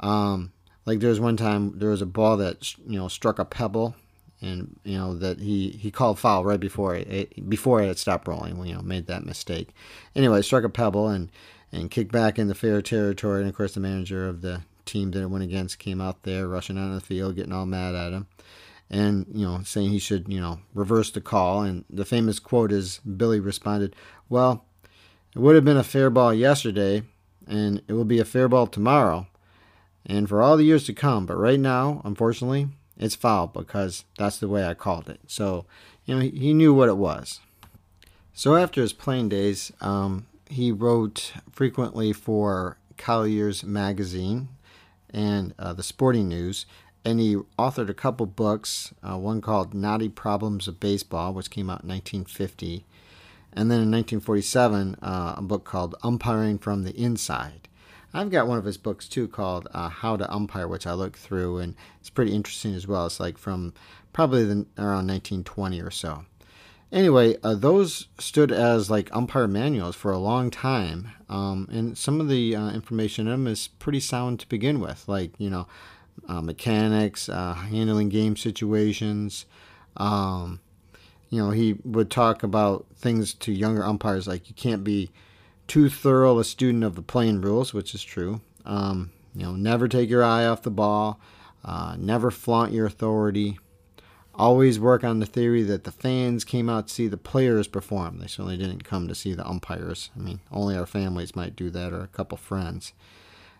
Um, 0.00 0.52
like 0.86 1.00
there 1.00 1.10
was 1.10 1.20
one 1.20 1.36
time, 1.36 1.78
there 1.78 1.90
was 1.90 2.00
a 2.00 2.06
ball 2.06 2.38
that, 2.38 2.74
you 2.88 2.98
know, 2.98 3.08
struck 3.08 3.38
a 3.38 3.44
pebble 3.44 3.94
and 4.42 4.78
you 4.84 4.96
know 4.96 5.14
that 5.14 5.40
he, 5.40 5.70
he 5.70 5.90
called 5.90 6.18
foul 6.18 6.44
right 6.44 6.60
before 6.60 6.96
it, 6.96 7.48
before 7.48 7.82
it 7.82 7.88
had 7.88 7.98
stopped 7.98 8.26
rolling. 8.26 8.64
You 8.64 8.74
know, 8.74 8.82
made 8.82 9.06
that 9.06 9.26
mistake. 9.26 9.74
Anyway, 10.14 10.42
struck 10.42 10.64
a 10.64 10.68
pebble 10.68 11.08
and 11.08 11.30
and 11.72 11.90
kicked 11.90 12.12
back 12.12 12.38
in 12.38 12.48
the 12.48 12.54
fair 12.54 12.82
territory. 12.82 13.40
And 13.40 13.48
of 13.48 13.56
course, 13.56 13.74
the 13.74 13.80
manager 13.80 14.28
of 14.28 14.40
the 14.40 14.62
team 14.84 15.10
that 15.12 15.22
it 15.22 15.30
went 15.30 15.44
against 15.44 15.78
came 15.78 16.00
out 16.00 16.22
there, 16.22 16.48
rushing 16.48 16.78
onto 16.78 16.94
the 16.94 17.00
field, 17.00 17.36
getting 17.36 17.52
all 17.52 17.66
mad 17.66 17.94
at 17.94 18.12
him, 18.12 18.26
and 18.88 19.26
you 19.32 19.46
know, 19.46 19.60
saying 19.64 19.90
he 19.90 19.98
should 19.98 20.28
you 20.28 20.40
know 20.40 20.60
reverse 20.74 21.10
the 21.10 21.20
call. 21.20 21.62
And 21.62 21.84
the 21.90 22.04
famous 22.04 22.38
quote 22.38 22.72
is 22.72 22.98
Billy 23.00 23.40
responded, 23.40 23.94
"Well, 24.28 24.64
it 25.34 25.38
would 25.38 25.54
have 25.54 25.64
been 25.64 25.76
a 25.76 25.84
fair 25.84 26.10
ball 26.10 26.32
yesterday, 26.32 27.02
and 27.46 27.82
it 27.88 27.92
will 27.92 28.04
be 28.04 28.20
a 28.20 28.24
fair 28.24 28.48
ball 28.48 28.66
tomorrow." 28.66 29.26
And 30.06 30.28
for 30.28 30.40
all 30.40 30.56
the 30.56 30.64
years 30.64 30.84
to 30.86 30.94
come, 30.94 31.26
but 31.26 31.36
right 31.36 31.60
now, 31.60 32.00
unfortunately, 32.04 32.68
it's 33.00 33.14
foul 33.14 33.46
because 33.46 34.04
that's 34.18 34.38
the 34.38 34.48
way 34.48 34.64
I 34.64 34.74
called 34.74 35.08
it. 35.08 35.20
So, 35.26 35.64
you 36.04 36.14
know, 36.14 36.20
he, 36.20 36.52
knew 36.52 36.74
what 36.74 36.90
it 36.90 36.98
was. 36.98 37.40
So 38.34 38.56
after 38.56 38.82
his 38.82 38.92
playing 38.92 39.30
days, 39.30 39.72
um, 39.80 40.26
he 40.48 40.70
wrote 40.70 41.32
frequently 41.50 42.12
for 42.12 42.76
Collier's 42.98 43.64
magazine 43.64 44.48
and 45.08 45.54
uh, 45.58 45.72
the 45.72 45.82
Sporting 45.82 46.28
News, 46.28 46.66
and 47.04 47.18
he 47.18 47.36
authored 47.58 47.88
a 47.88 47.94
couple 47.94 48.26
books. 48.26 48.92
Uh, 49.02 49.16
one 49.16 49.40
called 49.40 49.72
Knotty 49.72 50.10
Problems 50.10 50.68
of 50.68 50.78
Baseball, 50.78 51.32
which 51.32 51.50
came 51.50 51.70
out 51.70 51.82
in 51.82 51.88
1950, 51.88 52.84
and 53.52 53.70
then 53.70 53.80
in 53.80 53.90
1947, 53.90 54.96
uh, 55.02 55.34
a 55.38 55.42
book 55.42 55.64
called 55.64 55.94
Umpiring 56.02 56.58
from 56.58 56.84
the 56.84 56.94
Inside. 56.94 57.68
I've 58.12 58.30
got 58.30 58.48
one 58.48 58.58
of 58.58 58.64
his 58.64 58.76
books 58.76 59.08
too 59.08 59.28
called 59.28 59.68
uh, 59.72 59.88
How 59.88 60.16
to 60.16 60.32
Umpire, 60.32 60.66
which 60.66 60.86
I 60.86 60.94
looked 60.94 61.18
through, 61.18 61.58
and 61.58 61.74
it's 62.00 62.10
pretty 62.10 62.34
interesting 62.34 62.74
as 62.74 62.86
well. 62.86 63.06
It's 63.06 63.20
like 63.20 63.38
from 63.38 63.72
probably 64.12 64.44
the, 64.44 64.66
around 64.78 65.06
1920 65.06 65.80
or 65.80 65.90
so. 65.90 66.24
Anyway, 66.92 67.36
uh, 67.44 67.54
those 67.54 68.08
stood 68.18 68.50
as 68.50 68.90
like 68.90 69.14
umpire 69.14 69.46
manuals 69.46 69.94
for 69.94 70.10
a 70.10 70.18
long 70.18 70.50
time, 70.50 71.12
um, 71.28 71.68
and 71.70 71.96
some 71.96 72.20
of 72.20 72.28
the 72.28 72.56
uh, 72.56 72.70
information 72.70 73.28
in 73.28 73.32
them 73.32 73.46
is 73.46 73.68
pretty 73.68 74.00
sound 74.00 74.40
to 74.40 74.48
begin 74.48 74.80
with, 74.80 75.06
like 75.06 75.30
you 75.38 75.48
know, 75.48 75.68
uh, 76.28 76.40
mechanics, 76.40 77.28
uh, 77.28 77.54
handling 77.54 78.08
game 78.08 78.36
situations. 78.36 79.46
Um, 79.96 80.58
you 81.28 81.40
know, 81.40 81.50
he 81.50 81.74
would 81.84 82.10
talk 82.10 82.42
about 82.42 82.86
things 82.96 83.34
to 83.34 83.52
younger 83.52 83.84
umpires 83.84 84.26
like 84.26 84.48
you 84.48 84.54
can't 84.54 84.82
be 84.82 85.10
too 85.70 85.88
thorough 85.88 86.40
a 86.40 86.44
student 86.44 86.82
of 86.82 86.96
the 86.96 87.02
playing 87.02 87.40
rules, 87.40 87.72
which 87.72 87.94
is 87.94 88.02
true. 88.02 88.40
Um, 88.64 89.12
you 89.36 89.44
know, 89.44 89.52
never 89.52 89.86
take 89.86 90.10
your 90.10 90.24
eye 90.24 90.44
off 90.44 90.62
the 90.62 90.70
ball. 90.70 91.20
Uh, 91.64 91.94
never 91.96 92.32
flaunt 92.32 92.72
your 92.72 92.86
authority. 92.86 93.56
Always 94.34 94.80
work 94.80 95.04
on 95.04 95.20
the 95.20 95.26
theory 95.26 95.62
that 95.62 95.84
the 95.84 95.92
fans 95.92 96.44
came 96.44 96.68
out 96.68 96.88
to 96.88 96.94
see 96.94 97.06
the 97.06 97.16
players 97.16 97.68
perform. 97.68 98.18
They 98.18 98.26
certainly 98.26 98.56
didn't 98.56 98.82
come 98.82 99.06
to 99.06 99.14
see 99.14 99.32
the 99.32 99.46
umpires. 99.46 100.10
I 100.16 100.18
mean, 100.18 100.40
only 100.50 100.76
our 100.76 100.86
families 100.86 101.36
might 101.36 101.54
do 101.54 101.70
that 101.70 101.92
or 101.92 102.00
a 102.00 102.08
couple 102.08 102.36
friends. 102.36 102.92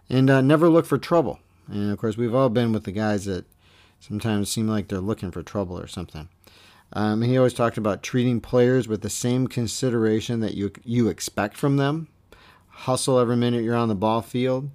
And 0.08 0.28
uh, 0.28 0.40
never 0.40 0.68
look 0.68 0.86
for 0.86 0.98
trouble. 0.98 1.38
And 1.68 1.92
of 1.92 1.98
course, 1.98 2.16
we've 2.16 2.34
all 2.34 2.48
been 2.48 2.72
with 2.72 2.82
the 2.82 2.92
guys 2.92 3.24
that 3.26 3.44
sometimes 4.00 4.50
seem 4.50 4.66
like 4.66 4.88
they're 4.88 4.98
looking 4.98 5.30
for 5.30 5.44
trouble 5.44 5.78
or 5.78 5.86
something. 5.86 6.28
Um, 6.92 7.22
he 7.22 7.36
always 7.36 7.54
talked 7.54 7.78
about 7.78 8.02
treating 8.02 8.40
players 8.40 8.88
with 8.88 9.02
the 9.02 9.10
same 9.10 9.46
consideration 9.46 10.40
that 10.40 10.54
you 10.54 10.72
you 10.84 11.08
expect 11.08 11.56
from 11.56 11.76
them. 11.76 12.08
Hustle 12.68 13.18
every 13.18 13.36
minute 13.36 13.62
you're 13.62 13.76
on 13.76 13.88
the 13.88 13.94
ball 13.94 14.22
field. 14.22 14.70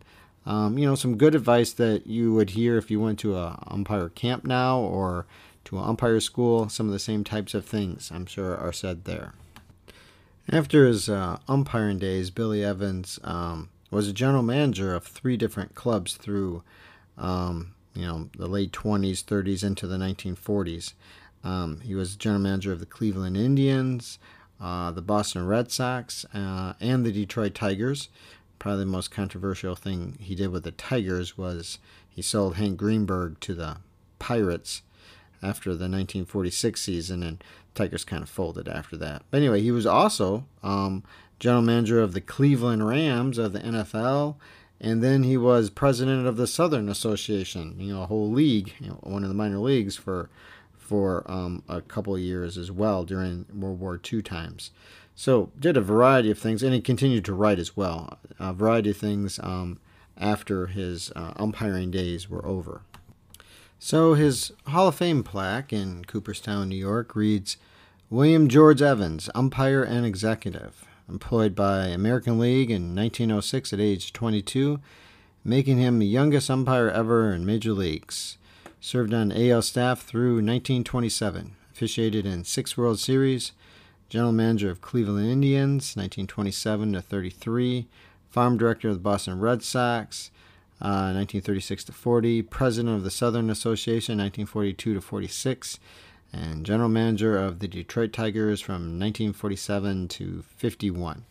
Um, 0.46 0.78
you 0.78 0.86
know, 0.86 0.96
some 0.96 1.18
good 1.18 1.36
advice 1.36 1.74
that 1.74 2.06
you 2.06 2.34
would 2.34 2.52
hear 2.52 2.78
if 2.78 2.92
you 2.92 3.00
went 3.00 3.20
to 3.20 3.36
a 3.36 3.64
umpire 3.68 4.10
camp 4.10 4.46
now 4.46 4.80
or 4.80 5.26
to 5.66 5.80
an 5.80 5.84
umpire 5.84 6.20
school. 6.20 6.70
Some 6.70 6.86
of 6.86 6.94
the 6.94 7.00
same 7.00 7.24
types 7.24 7.54
of 7.54 7.66
things 7.66 8.12
I'm 8.14 8.28
sure 8.28 8.56
are 8.56 8.72
said 8.72 9.06
there. 9.06 9.34
After 10.48 10.86
his 10.86 11.10
uh, 11.10 11.40
umpiring 11.48 11.98
days, 11.98 12.30
Billy 12.30 12.64
Evans 12.64 13.20
um, 13.24 13.70
was 13.90 14.08
a 14.08 14.14
general 14.14 14.44
manager 14.44 14.94
of 14.94 15.04
three 15.04 15.38
different 15.38 15.74
clubs 15.74 16.16
through, 16.16 16.62
um, 17.18 17.74
you 17.96 18.06
know, 18.06 18.30
the 18.38 18.48
late 18.48 18.72
20s, 18.72 19.24
30s, 19.24 19.64
into 19.64 19.88
the 19.88 19.98
1940s. 19.98 20.94
Um, 21.46 21.80
he 21.82 21.94
was 21.94 22.16
general 22.16 22.42
manager 22.42 22.72
of 22.72 22.80
the 22.80 22.86
Cleveland 22.88 23.38
Indians, 23.38 24.18
uh, 24.60 24.92
the 24.92 25.02
Boston 25.02 25.46
Red 25.46 25.72
Sox, 25.72 26.26
uh, 26.34 26.74
and 26.82 27.06
the 27.06 27.12
Detroit 27.12 27.54
Tigers. 27.54 28.10
Probably 28.58 28.80
the 28.80 28.88
most 28.88 29.12
controversial 29.12 29.76
thing 29.76 30.18
he 30.20 30.34
did 30.34 30.50
with 30.50 30.64
the 30.64 30.72
Tigers 30.72 31.38
was 31.38 31.78
he 32.10 32.22
sold 32.22 32.56
Hank 32.56 32.78
Greenberg 32.78 33.40
to 33.42 33.54
the 33.54 33.78
Pirates 34.18 34.82
after 35.44 35.70
the 35.70 35.84
1946 35.84 36.82
season, 36.82 37.22
and 37.22 37.44
Tigers 37.76 38.04
kind 38.04 38.24
of 38.24 38.30
folded 38.30 38.68
after 38.68 38.98
that. 38.98 39.22
But 39.30 39.38
anyway, 39.38 39.62
he 39.62 39.72
was 39.72 39.86
also 39.86 40.46
um, 40.64 41.04
general 41.40 41.62
manager 41.62 42.02
of 42.02 42.14
the 42.14 42.22
Cleveland 42.22 42.88
Rams 42.88 43.38
of 43.38 43.54
the 43.54 43.60
NFL, 43.60 44.38
and 44.82 45.04
then 45.04 45.24
he 45.24 45.38
was 45.38 45.70
president 45.70 46.26
of 46.26 46.38
the 46.38 46.48
Southern 46.48 46.90
Association, 46.90 47.76
you 47.78 47.94
know, 47.94 48.02
a 48.02 48.08
whole 48.08 48.32
league, 48.32 48.74
you 48.80 48.88
know, 48.88 49.00
one 49.04 49.24
of 49.24 49.30
the 49.30 49.36
minor 49.36 49.60
leagues 49.60 49.96
for 49.96 50.30
for 50.86 51.24
um, 51.30 51.64
a 51.68 51.82
couple 51.82 52.18
years 52.18 52.58
as 52.58 52.72
well 52.72 53.04
during 53.04 53.46
World 53.54 53.80
War 53.80 54.00
II 54.12 54.22
times. 54.22 54.72
So 55.16 55.52
did 55.60 55.78
a 55.78 55.82
variety 55.82 56.30
of 56.30 56.38
things, 56.38 56.62
and 56.62 56.74
he 56.74 56.82
continued 56.82 57.26
to 57.26 57.34
write 57.34 57.58
as 57.58 57.76
well. 57.76 58.20
A 58.38 58.54
variety 58.54 58.92
of 58.92 58.98
things 58.98 59.40
um, 59.42 59.80
after 60.18 60.68
his 60.68 61.12
uh, 61.16 61.34
umpiring 61.38 61.90
days 61.90 62.30
were 62.30 62.46
over. 62.46 62.82
So 63.80 64.14
his 64.14 64.52
Hall 64.68 64.90
of 64.90 64.96
Fame 64.96 65.24
plaque 65.24 65.74
in 65.74 66.06
Cooperstown, 66.06 66.70
New 66.70 66.76
York 66.76 67.16
reads 67.16 67.58
William 68.10 68.48
George 68.48 68.82
Evans, 68.82 69.30
umpire 69.34 69.84
and 69.84 70.06
executive, 70.06 70.86
employed 71.10 71.56
by 71.56 71.88
American 71.88 72.38
League 72.38 72.70
in 72.70 72.96
1906 72.96 73.74
at 73.74 73.80
age 73.80 74.14
22, 74.14 74.80
making 75.44 75.78
him 75.78 76.00
the 76.00 76.06
youngest 76.06 76.50
umpire 76.50 76.90
ever 76.90 77.34
in 77.34 77.46
major 77.46 77.74
leagues. 77.74 78.38
Served 78.86 79.16
on 79.16 79.32
AL 79.32 79.64
staff 79.64 80.04
through 80.04 80.36
1927. 80.36 81.56
Officiated 81.72 82.24
in 82.24 82.44
six 82.44 82.78
World 82.78 83.00
Series. 83.00 83.52
General 84.10 84.32
manager 84.32 84.70
of 84.70 84.80
Cleveland 84.80 85.28
Indians, 85.28 85.96
1927 85.96 86.94
to 86.94 87.02
33. 87.02 87.88
Farm 88.30 88.58
director 88.60 88.90
of 88.90 88.98
the 88.98 89.02
Boston 89.02 89.40
Red 89.40 89.64
Sox, 89.64 90.30
uh, 90.80 91.10
1936 91.18 91.86
to 91.86 91.94
40. 91.94 92.44
President 92.44 92.96
of 92.96 93.04
the 93.04 93.10
Southern 93.10 93.50
Association, 93.50 94.20
1942 94.20 94.94
to 94.94 95.02
46. 95.02 95.80
And 96.32 96.64
general 96.64 96.88
manager 96.88 97.40
of 97.40 97.58
the 97.58 97.68
Detroit 97.68 98.14
Tigers 98.14 98.62
from 98.62 99.00
1947 99.00 100.10
to 100.10 100.44
51. 100.58 101.26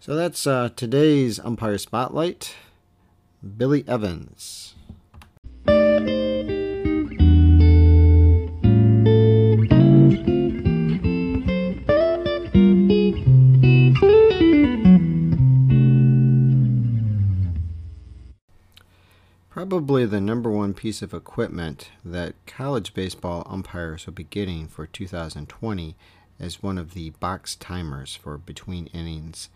So 0.00 0.16
that's 0.16 0.44
uh, 0.44 0.70
today's 0.74 1.38
umpire 1.38 1.78
spotlight. 1.78 2.56
Billy 3.56 3.84
Evans. 3.86 4.74
Probably 19.70 20.04
the 20.04 20.20
number 20.20 20.50
one 20.50 20.74
piece 20.74 21.00
of 21.00 21.14
equipment 21.14 21.92
that 22.04 22.34
college 22.44 22.92
baseball 22.92 23.46
umpires 23.48 24.04
will 24.04 24.12
be 24.12 24.24
getting 24.24 24.66
for 24.66 24.84
2020 24.84 25.94
is 26.40 26.60
one 26.60 26.76
of 26.76 26.92
the 26.92 27.10
box 27.10 27.54
timers 27.54 28.16
for 28.16 28.36
between 28.36 28.88
innings 28.88 29.48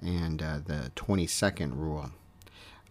and 0.00 0.40
uh, 0.40 0.58
the 0.64 0.92
20 0.94 1.26
second 1.26 1.74
rule. 1.74 2.12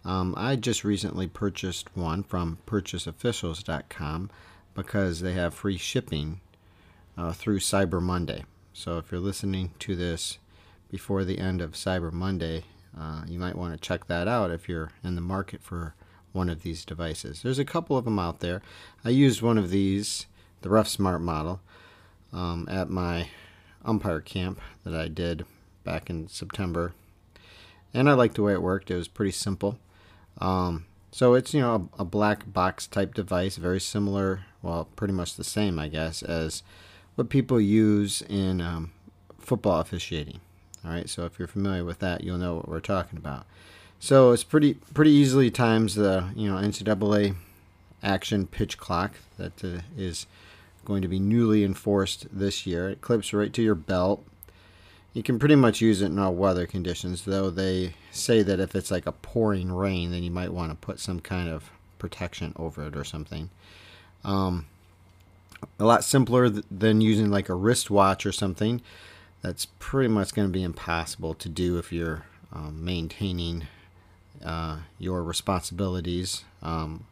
Um, 0.04 0.34
I 0.36 0.56
just 0.56 0.84
recently 0.84 1.26
purchased 1.26 1.88
one 1.96 2.22
from 2.22 2.58
purchaseofficials.com 2.66 4.28
because 4.74 5.20
they 5.22 5.32
have 5.32 5.54
free 5.54 5.78
shipping 5.78 6.42
uh, 7.16 7.32
through 7.32 7.60
Cyber 7.60 8.02
Monday. 8.02 8.44
So 8.74 8.98
if 8.98 9.10
you're 9.10 9.22
listening 9.22 9.72
to 9.78 9.96
this 9.96 10.36
before 10.90 11.24
the 11.24 11.38
end 11.38 11.62
of 11.62 11.72
Cyber 11.72 12.12
Monday, 12.12 12.64
uh, 12.94 13.22
you 13.26 13.38
might 13.38 13.56
want 13.56 13.72
to 13.72 13.80
check 13.80 14.06
that 14.08 14.28
out 14.28 14.50
if 14.50 14.68
you're 14.68 14.92
in 15.02 15.14
the 15.14 15.22
market 15.22 15.62
for 15.62 15.94
one 16.38 16.48
of 16.48 16.62
these 16.62 16.84
devices. 16.84 17.42
There's 17.42 17.58
a 17.58 17.64
couple 17.64 17.98
of 17.98 18.04
them 18.04 18.18
out 18.18 18.38
there. 18.38 18.62
I 19.04 19.10
used 19.10 19.42
one 19.42 19.58
of 19.58 19.70
these, 19.70 20.26
the 20.62 20.70
Ref 20.70 20.86
Smart 20.86 21.20
model, 21.20 21.60
um, 22.32 22.66
at 22.70 22.88
my 22.88 23.28
umpire 23.84 24.20
camp 24.20 24.60
that 24.84 24.94
I 24.94 25.08
did 25.08 25.44
back 25.82 26.08
in 26.08 26.28
September. 26.28 26.94
And 27.92 28.08
I 28.08 28.12
liked 28.12 28.36
the 28.36 28.42
way 28.42 28.52
it 28.52 28.62
worked. 28.62 28.90
It 28.90 28.96
was 28.96 29.08
pretty 29.08 29.32
simple. 29.32 29.78
Um, 30.40 30.86
so 31.10 31.34
it's, 31.34 31.52
you 31.52 31.60
know, 31.60 31.90
a, 31.98 32.02
a 32.02 32.04
black 32.04 32.52
box 32.52 32.86
type 32.86 33.14
device, 33.14 33.56
very 33.56 33.80
similar, 33.80 34.42
well, 34.62 34.88
pretty 34.94 35.14
much 35.14 35.34
the 35.34 35.44
same, 35.44 35.78
I 35.78 35.88
guess, 35.88 36.22
as 36.22 36.62
what 37.16 37.30
people 37.30 37.60
use 37.60 38.22
in 38.22 38.60
um, 38.60 38.92
football 39.40 39.80
officiating. 39.80 40.40
All 40.84 40.92
right, 40.92 41.08
so 41.08 41.24
if 41.24 41.38
you're 41.38 41.48
familiar 41.48 41.84
with 41.84 41.98
that, 41.98 42.22
you'll 42.22 42.38
know 42.38 42.54
what 42.54 42.68
we're 42.68 42.80
talking 42.80 43.18
about. 43.18 43.46
So 44.00 44.32
it's 44.32 44.44
pretty 44.44 44.74
pretty 44.94 45.10
easily 45.10 45.50
times 45.50 45.94
the 45.94 46.30
you 46.36 46.50
know 46.50 46.56
NCAA 46.56 47.34
action 48.02 48.46
pitch 48.46 48.78
clock 48.78 49.14
that 49.38 49.64
uh, 49.64 49.80
is 49.96 50.26
going 50.84 51.02
to 51.02 51.08
be 51.08 51.18
newly 51.18 51.64
enforced 51.64 52.26
this 52.32 52.66
year. 52.66 52.88
It 52.88 53.00
clips 53.00 53.32
right 53.32 53.52
to 53.52 53.62
your 53.62 53.74
belt. 53.74 54.24
You 55.12 55.22
can 55.22 55.38
pretty 55.38 55.56
much 55.56 55.80
use 55.80 56.00
it 56.00 56.06
in 56.06 56.18
all 56.18 56.34
weather 56.34 56.66
conditions, 56.66 57.24
though 57.24 57.50
they 57.50 57.94
say 58.12 58.42
that 58.42 58.60
if 58.60 58.74
it's 58.74 58.90
like 58.90 59.06
a 59.06 59.12
pouring 59.12 59.72
rain, 59.72 60.12
then 60.12 60.22
you 60.22 60.30
might 60.30 60.52
want 60.52 60.70
to 60.70 60.76
put 60.76 61.00
some 61.00 61.20
kind 61.20 61.48
of 61.48 61.70
protection 61.98 62.52
over 62.56 62.86
it 62.86 62.96
or 62.96 63.04
something. 63.04 63.50
Um, 64.24 64.66
a 65.78 65.84
lot 65.84 66.04
simpler 66.04 66.48
th- 66.48 66.64
than 66.70 67.00
using 67.00 67.30
like 67.30 67.48
a 67.48 67.54
wristwatch 67.54 68.24
or 68.24 68.32
something. 68.32 68.80
That's 69.42 69.66
pretty 69.78 70.08
much 70.08 70.34
going 70.34 70.46
to 70.46 70.52
be 70.52 70.62
impossible 70.62 71.34
to 71.34 71.48
do 71.48 71.78
if 71.78 71.92
you're 71.92 72.24
um, 72.52 72.84
maintaining 72.84 73.66
uh, 74.44 74.78
your 74.98 75.22
responsibilities 75.22 76.44
um, 76.62 77.04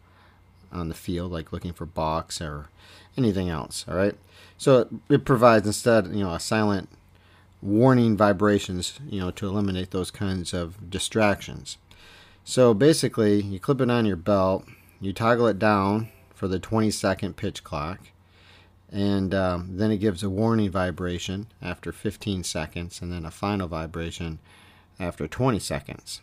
on 0.73 0.89
the 0.89 0.95
field, 0.95 1.33
like 1.33 1.53
looking 1.53 1.73
for 1.73 1.87
balks 1.87 2.41
or 2.41 2.69
anything 3.17 3.49
else. 3.49 3.85
All 3.89 3.97
right. 3.97 4.15
So 4.59 4.81
it, 4.81 4.89
it 5.09 5.25
provides 5.25 5.67
instead, 5.67 6.07
you 6.09 6.25
know, 6.25 6.33
a 6.33 6.41
silent 6.41 6.89
warning 7.63 8.17
vibrations, 8.17 8.99
you 9.09 9.21
know, 9.21 9.31
to 9.33 9.47
eliminate 9.47 9.91
those 9.91 10.11
kinds 10.11 10.55
of 10.55 10.91
distractions. 10.91 11.79
So 12.45 12.75
basically, 12.75 13.43
you 13.43 13.59
clip 13.59 13.81
it 13.81 13.91
on 13.91 14.07
your 14.07 14.17
belt, 14.17 14.67
you 15.01 15.13
toggle 15.13 15.49
it 15.49 15.59
down 15.59 16.09
for 16.35 16.47
the 16.49 16.59
20 16.59 16.91
second 16.91 17.37
pitch 17.37 17.65
clock, 17.65 17.99
and 18.93 19.35
um, 19.35 19.77
then 19.77 19.91
it 19.91 19.99
gives 19.99 20.23
a 20.23 20.31
warning 20.31 20.71
vibration 20.71 21.49
after 21.61 21.93
15 21.93 22.45
seconds, 22.45 23.03
and 23.03 23.13
then 23.13 23.25
a 23.25 23.31
final 23.31 23.67
vibration 23.67 24.39
after 25.01 25.27
20 25.27 25.59
seconds. 25.59 26.21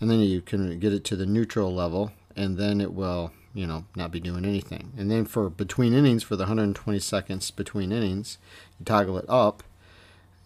And 0.00 0.10
then 0.10 0.20
you 0.20 0.40
can 0.40 0.78
get 0.78 0.92
it 0.92 1.04
to 1.04 1.16
the 1.16 1.26
neutral 1.26 1.74
level, 1.74 2.12
and 2.34 2.58
then 2.58 2.80
it 2.80 2.92
will, 2.92 3.32
you 3.54 3.66
know, 3.66 3.84
not 3.94 4.10
be 4.10 4.20
doing 4.20 4.44
anything. 4.44 4.92
And 4.96 5.10
then 5.10 5.24
for 5.24 5.48
between 5.48 5.94
innings, 5.94 6.22
for 6.22 6.36
the 6.36 6.44
120 6.44 6.98
seconds 6.98 7.50
between 7.50 7.92
innings, 7.92 8.38
you 8.78 8.84
toggle 8.84 9.18
it 9.18 9.24
up. 9.28 9.62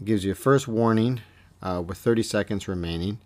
It 0.01 0.05
gives 0.05 0.25
you 0.25 0.33
a 0.33 0.37
first 0.37 0.69
warning 0.69 1.21
uh, 1.63 1.83
with 1.85 1.99
30 1.99 2.23
seconds 2.23 2.69
remaining, 2.69 3.19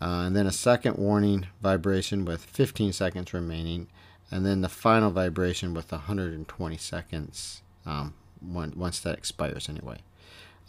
uh, 0.00 0.24
and 0.26 0.36
then 0.36 0.46
a 0.46 0.52
second 0.52 0.96
warning 0.96 1.46
vibration 1.60 2.24
with 2.24 2.44
15 2.44 2.92
seconds 2.92 3.34
remaining, 3.34 3.88
and 4.30 4.46
then 4.46 4.60
the 4.60 4.68
final 4.68 5.10
vibration 5.10 5.74
with 5.74 5.90
120 5.90 6.76
seconds 6.76 7.62
um, 7.84 8.14
once 8.40 9.00
that 9.00 9.18
expires 9.18 9.68
anyway. 9.68 9.98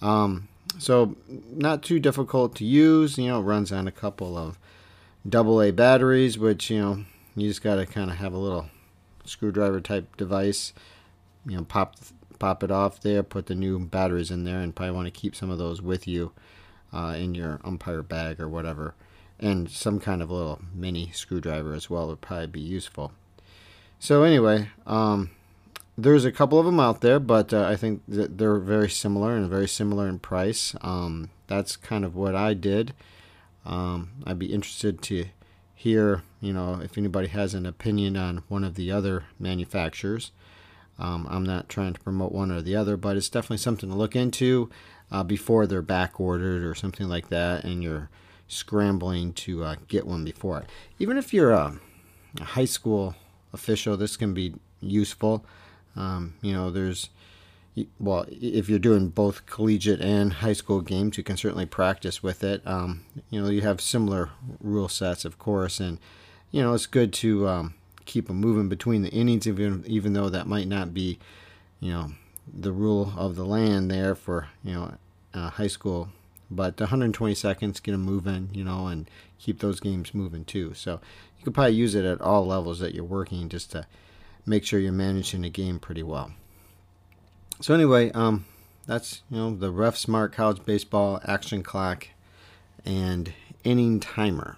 Um, 0.02 0.48
so 0.80 1.16
not 1.52 1.84
too 1.84 2.00
difficult 2.00 2.56
to 2.56 2.66
use. 2.66 3.18
You 3.18 3.28
know, 3.28 3.40
it 3.40 3.44
runs 3.44 3.72
on 3.72 3.88
a 3.88 3.92
couple 3.92 4.38
of 4.38 4.58
double 5.28 5.62
A 5.62 5.72
batteries, 5.72 6.38
which 6.38 6.70
you 6.70 6.80
know 6.80 7.06
you 7.36 7.48
just 7.48 7.64
got 7.64 7.76
to 7.76 7.86
kind 7.86 8.10
of 8.10 8.18
have 8.18 8.34
a 8.34 8.38
little 8.38 8.70
screwdriver 9.26 9.82
type 9.82 10.18
device. 10.18 10.74
You 11.46 11.58
know, 11.58 11.64
pop 11.64 11.96
pop 12.40 12.64
it 12.64 12.72
off 12.72 13.02
there, 13.02 13.24
put 13.24 13.46
the 13.46 13.56
new 13.56 13.80
batteries 13.80 14.32
in 14.32 14.44
there, 14.44 14.60
and 14.60 14.76
probably 14.76 14.96
want 14.96 15.06
to 15.06 15.12
keep 15.12 15.36
some 15.36 15.50
of 15.50 15.58
those 15.58 15.82
with 15.82 16.08
you 16.08 16.32
uh, 16.94 17.16
in 17.18 17.36
your 17.36 17.60
umpire 17.64 18.04
bag 18.04 18.40
or 18.40 18.50
whatever. 18.50 18.96
And 19.40 19.70
some 19.70 20.00
kind 20.00 20.22
of 20.22 20.30
little 20.30 20.62
mini 20.74 21.12
screwdriver 21.12 21.74
as 21.74 21.90
well 21.90 22.08
would 22.08 22.22
probably 22.22 22.48
be 22.48 22.62
useful. 22.62 23.12
So 24.00 24.24
anyway, 24.24 24.70
um, 24.86 25.32
there's 26.02 26.26
a 26.26 26.32
couple 26.32 26.60
of 26.60 26.66
them 26.66 26.80
out 26.80 27.02
there, 27.02 27.20
but 27.20 27.54
uh, 27.54 27.64
I 27.64 27.76
think 27.76 28.02
that 28.08 28.38
they're 28.38 28.60
very 28.60 28.90
similar 28.90 29.36
and 29.36 29.50
very 29.50 29.68
similar 29.68 30.08
in 30.08 30.20
price. 30.20 30.76
Um, 30.82 31.30
that's 31.48 31.76
kind 31.76 32.04
of 32.04 32.16
what 32.16 32.36
I 32.36 32.54
did. 32.54 32.94
Um, 33.66 34.12
I'd 34.26 34.40
be 34.40 34.52
interested 34.52 35.02
to 35.04 35.26
hear, 35.76 36.24
you 36.40 36.54
know, 36.54 36.80
if 36.82 36.98
anybody 36.98 37.28
has 37.28 37.54
an 37.54 37.66
opinion 37.66 38.18
on 38.18 38.44
one 38.48 38.64
of 38.64 38.76
the 38.76 38.92
other 38.92 39.26
manufacturers. 39.40 40.32
Um, 40.98 41.28
I'm 41.30 41.44
not 41.44 41.70
trying 41.70 41.94
to 41.94 42.00
promote 42.00 42.32
one 42.32 42.52
or 42.52 42.62
the 42.62 42.76
other, 42.76 42.98
but 42.98 43.18
it's 43.18 43.30
definitely 43.30 43.58
something 43.58 43.90
to 43.90 43.96
look 43.96 44.16
into 44.16 44.70
uh, 45.12 45.24
before 45.24 45.68
they're 45.68 45.82
back 45.82 46.20
ordered 46.20 46.64
or 46.64 46.76
something 46.76 47.08
like 47.08 47.30
that, 47.30 47.64
and 47.64 47.84
you're 47.84 48.10
scrambling 48.48 49.34
to 49.34 49.64
uh, 49.64 49.76
get 49.88 50.06
one 50.06 50.24
before 50.24 50.60
it. 50.60 50.70
Even 51.00 51.18
if 51.18 51.34
you're 51.34 51.52
a, 51.52 51.80
a 52.40 52.44
high 52.44 52.66
school 52.66 53.16
official, 53.54 53.98
this 53.98 54.18
can 54.18 54.34
be 54.34 54.56
useful. 54.80 55.46
Um, 55.96 56.36
you 56.42 56.54
know, 56.54 56.72
there's 56.72 57.10
well, 58.00 58.26
if 58.30 58.70
you're 58.70 58.80
doing 58.80 59.10
both 59.10 59.46
collegiate 59.46 60.02
and 60.02 60.34
high 60.34 60.54
school 60.54 60.82
games, 60.82 61.18
you 61.18 61.24
can 61.24 61.38
certainly 61.38 61.66
practice 61.66 62.22
with 62.22 62.44
it. 62.44 62.62
Um, 62.66 63.06
you 63.30 63.42
know, 63.42 63.50
you 63.50 63.62
have 63.62 63.80
similar 63.80 64.30
rule 64.60 64.90
sets, 64.90 65.24
of 65.24 65.40
course, 65.40 65.80
and 65.80 65.98
you 66.52 66.62
know 66.62 66.74
it's 66.74 66.86
good 66.86 67.14
to 67.14 67.48
um, 67.48 67.74
keep 68.06 68.28
them 68.28 68.38
moving 68.38 68.68
between 68.68 69.04
the 69.04 69.10
innings, 69.10 69.48
even 69.48 69.84
even 69.88 70.14
though 70.14 70.30
that 70.30 70.48
might 70.48 70.68
not 70.68 70.94
be, 70.94 71.18
you 71.80 71.92
know, 71.92 72.12
the 72.52 72.74
rule 72.74 73.14
of 73.16 73.36
the 73.36 73.46
land 73.46 73.90
there 73.90 74.16
for 74.16 74.50
you 74.64 74.74
know 74.74 74.94
uh, 75.34 75.52
high 75.52 75.68
school. 75.68 76.10
But 76.54 76.78
120 76.78 77.34
seconds, 77.34 77.80
get 77.80 77.94
them 77.94 78.02
moving, 78.02 78.50
you 78.52 78.66
know, 78.66 78.88
and 78.88 79.10
keep 79.40 79.60
those 79.60 79.80
games 79.80 80.14
moving 80.14 80.44
too. 80.44 80.74
So 80.74 81.00
you 81.40 81.46
could 81.46 81.54
probably 81.54 81.76
use 81.76 81.96
it 81.96 82.04
at 82.04 82.20
all 82.20 82.46
levels 82.46 82.80
that 82.80 82.94
you're 82.94 83.06
working, 83.06 83.48
just 83.48 83.72
to 83.72 83.88
make 84.46 84.66
sure 84.66 84.80
you're 84.80 84.92
managing 84.92 85.42
the 85.42 85.50
game 85.50 85.80
pretty 85.80 86.04
well. 86.04 86.32
So 87.60 87.74
anyway, 87.74 88.12
um, 88.12 88.46
that's 88.88 89.22
you 89.30 89.38
know 89.38 89.56
the 89.56 89.72
Ref 89.72 89.96
Smart 89.96 90.34
College 90.34 90.66
Baseball 90.66 91.22
Action 91.26 91.64
Clock 91.64 92.08
and 92.86 93.34
Inning 93.64 94.00
Timer. 94.00 94.58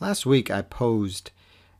Last 0.00 0.24
week, 0.24 0.48
I 0.48 0.62
posed 0.62 1.32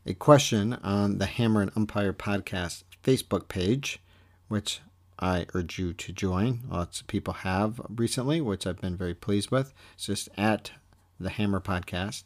a 0.05 0.13
question 0.13 0.73
on 0.83 1.19
the 1.19 1.27
Hammer 1.27 1.63
and 1.63 1.71
Umpire 1.77 2.13
podcast 2.13 2.83
Facebook 3.05 3.47
page, 3.47 4.01
which 4.49 4.81
I 5.21 5.47
urge 5.55 5.79
you 5.79 5.93
to 5.93 6.13
join. 6.13 6.63
Lots 6.69 7.01
of 7.01 7.07
people 7.07 7.33
have 7.33 7.81
recently, 7.89 8.41
which 8.41 8.67
I've 8.67 8.81
been 8.81 8.97
very 8.97 9.15
pleased 9.15 9.53
with. 9.53 9.73
It's 9.95 10.07
just 10.07 10.29
at 10.37 10.73
the 11.21 11.31
Hammer 11.31 11.61
Podcast. 11.61 12.25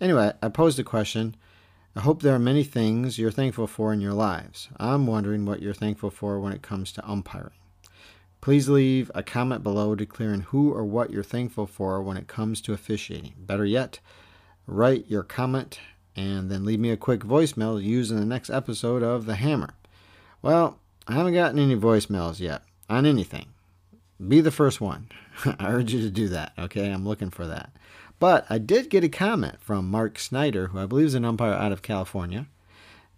Anyway, 0.00 0.32
I 0.40 0.48
posed 0.48 0.78
a 0.78 0.84
question. 0.84 1.34
I 1.96 2.02
hope 2.02 2.22
there 2.22 2.36
are 2.36 2.38
many 2.38 2.62
things 2.62 3.18
you're 3.18 3.32
thankful 3.32 3.66
for 3.66 3.92
in 3.92 4.00
your 4.00 4.12
lives. 4.12 4.68
I'm 4.76 5.08
wondering 5.08 5.44
what 5.44 5.60
you're 5.60 5.74
thankful 5.74 6.10
for 6.10 6.38
when 6.38 6.52
it 6.52 6.62
comes 6.62 6.92
to 6.92 7.10
umpiring. 7.10 7.50
Please 8.40 8.68
leave 8.68 9.10
a 9.12 9.24
comment 9.24 9.64
below 9.64 9.96
declaring 9.96 10.42
who 10.42 10.72
or 10.72 10.84
what 10.84 11.10
you're 11.10 11.24
thankful 11.24 11.66
for 11.66 12.00
when 12.00 12.16
it 12.16 12.28
comes 12.28 12.60
to 12.60 12.72
officiating. 12.72 13.34
Better 13.36 13.64
yet, 13.64 13.98
write 14.66 15.06
your 15.08 15.22
comment, 15.22 15.78
and 16.14 16.50
then 16.50 16.64
leave 16.64 16.80
me 16.80 16.90
a 16.90 16.96
quick 16.96 17.20
voicemail 17.20 17.78
to 17.78 17.84
use 17.84 18.10
in 18.10 18.18
the 18.18 18.26
next 18.26 18.50
episode 18.50 19.02
of 19.02 19.26
The 19.26 19.36
Hammer. 19.36 19.74
Well, 20.42 20.78
I 21.06 21.14
haven't 21.14 21.34
gotten 21.34 21.58
any 21.58 21.76
voicemails 21.76 22.40
yet 22.40 22.62
on 22.88 23.06
anything. 23.06 23.46
Be 24.26 24.40
the 24.40 24.50
first 24.50 24.80
one. 24.80 25.08
I 25.44 25.70
urge 25.70 25.92
you 25.92 26.00
to 26.00 26.10
do 26.10 26.28
that, 26.28 26.52
okay? 26.58 26.90
I'm 26.90 27.06
looking 27.06 27.30
for 27.30 27.46
that. 27.46 27.70
But 28.18 28.46
I 28.48 28.58
did 28.58 28.88
get 28.88 29.04
a 29.04 29.08
comment 29.08 29.60
from 29.60 29.90
Mark 29.90 30.18
Snyder, 30.18 30.68
who 30.68 30.78
I 30.78 30.86
believe 30.86 31.06
is 31.06 31.14
an 31.14 31.24
umpire 31.24 31.52
out 31.52 31.72
of 31.72 31.82
California, 31.82 32.46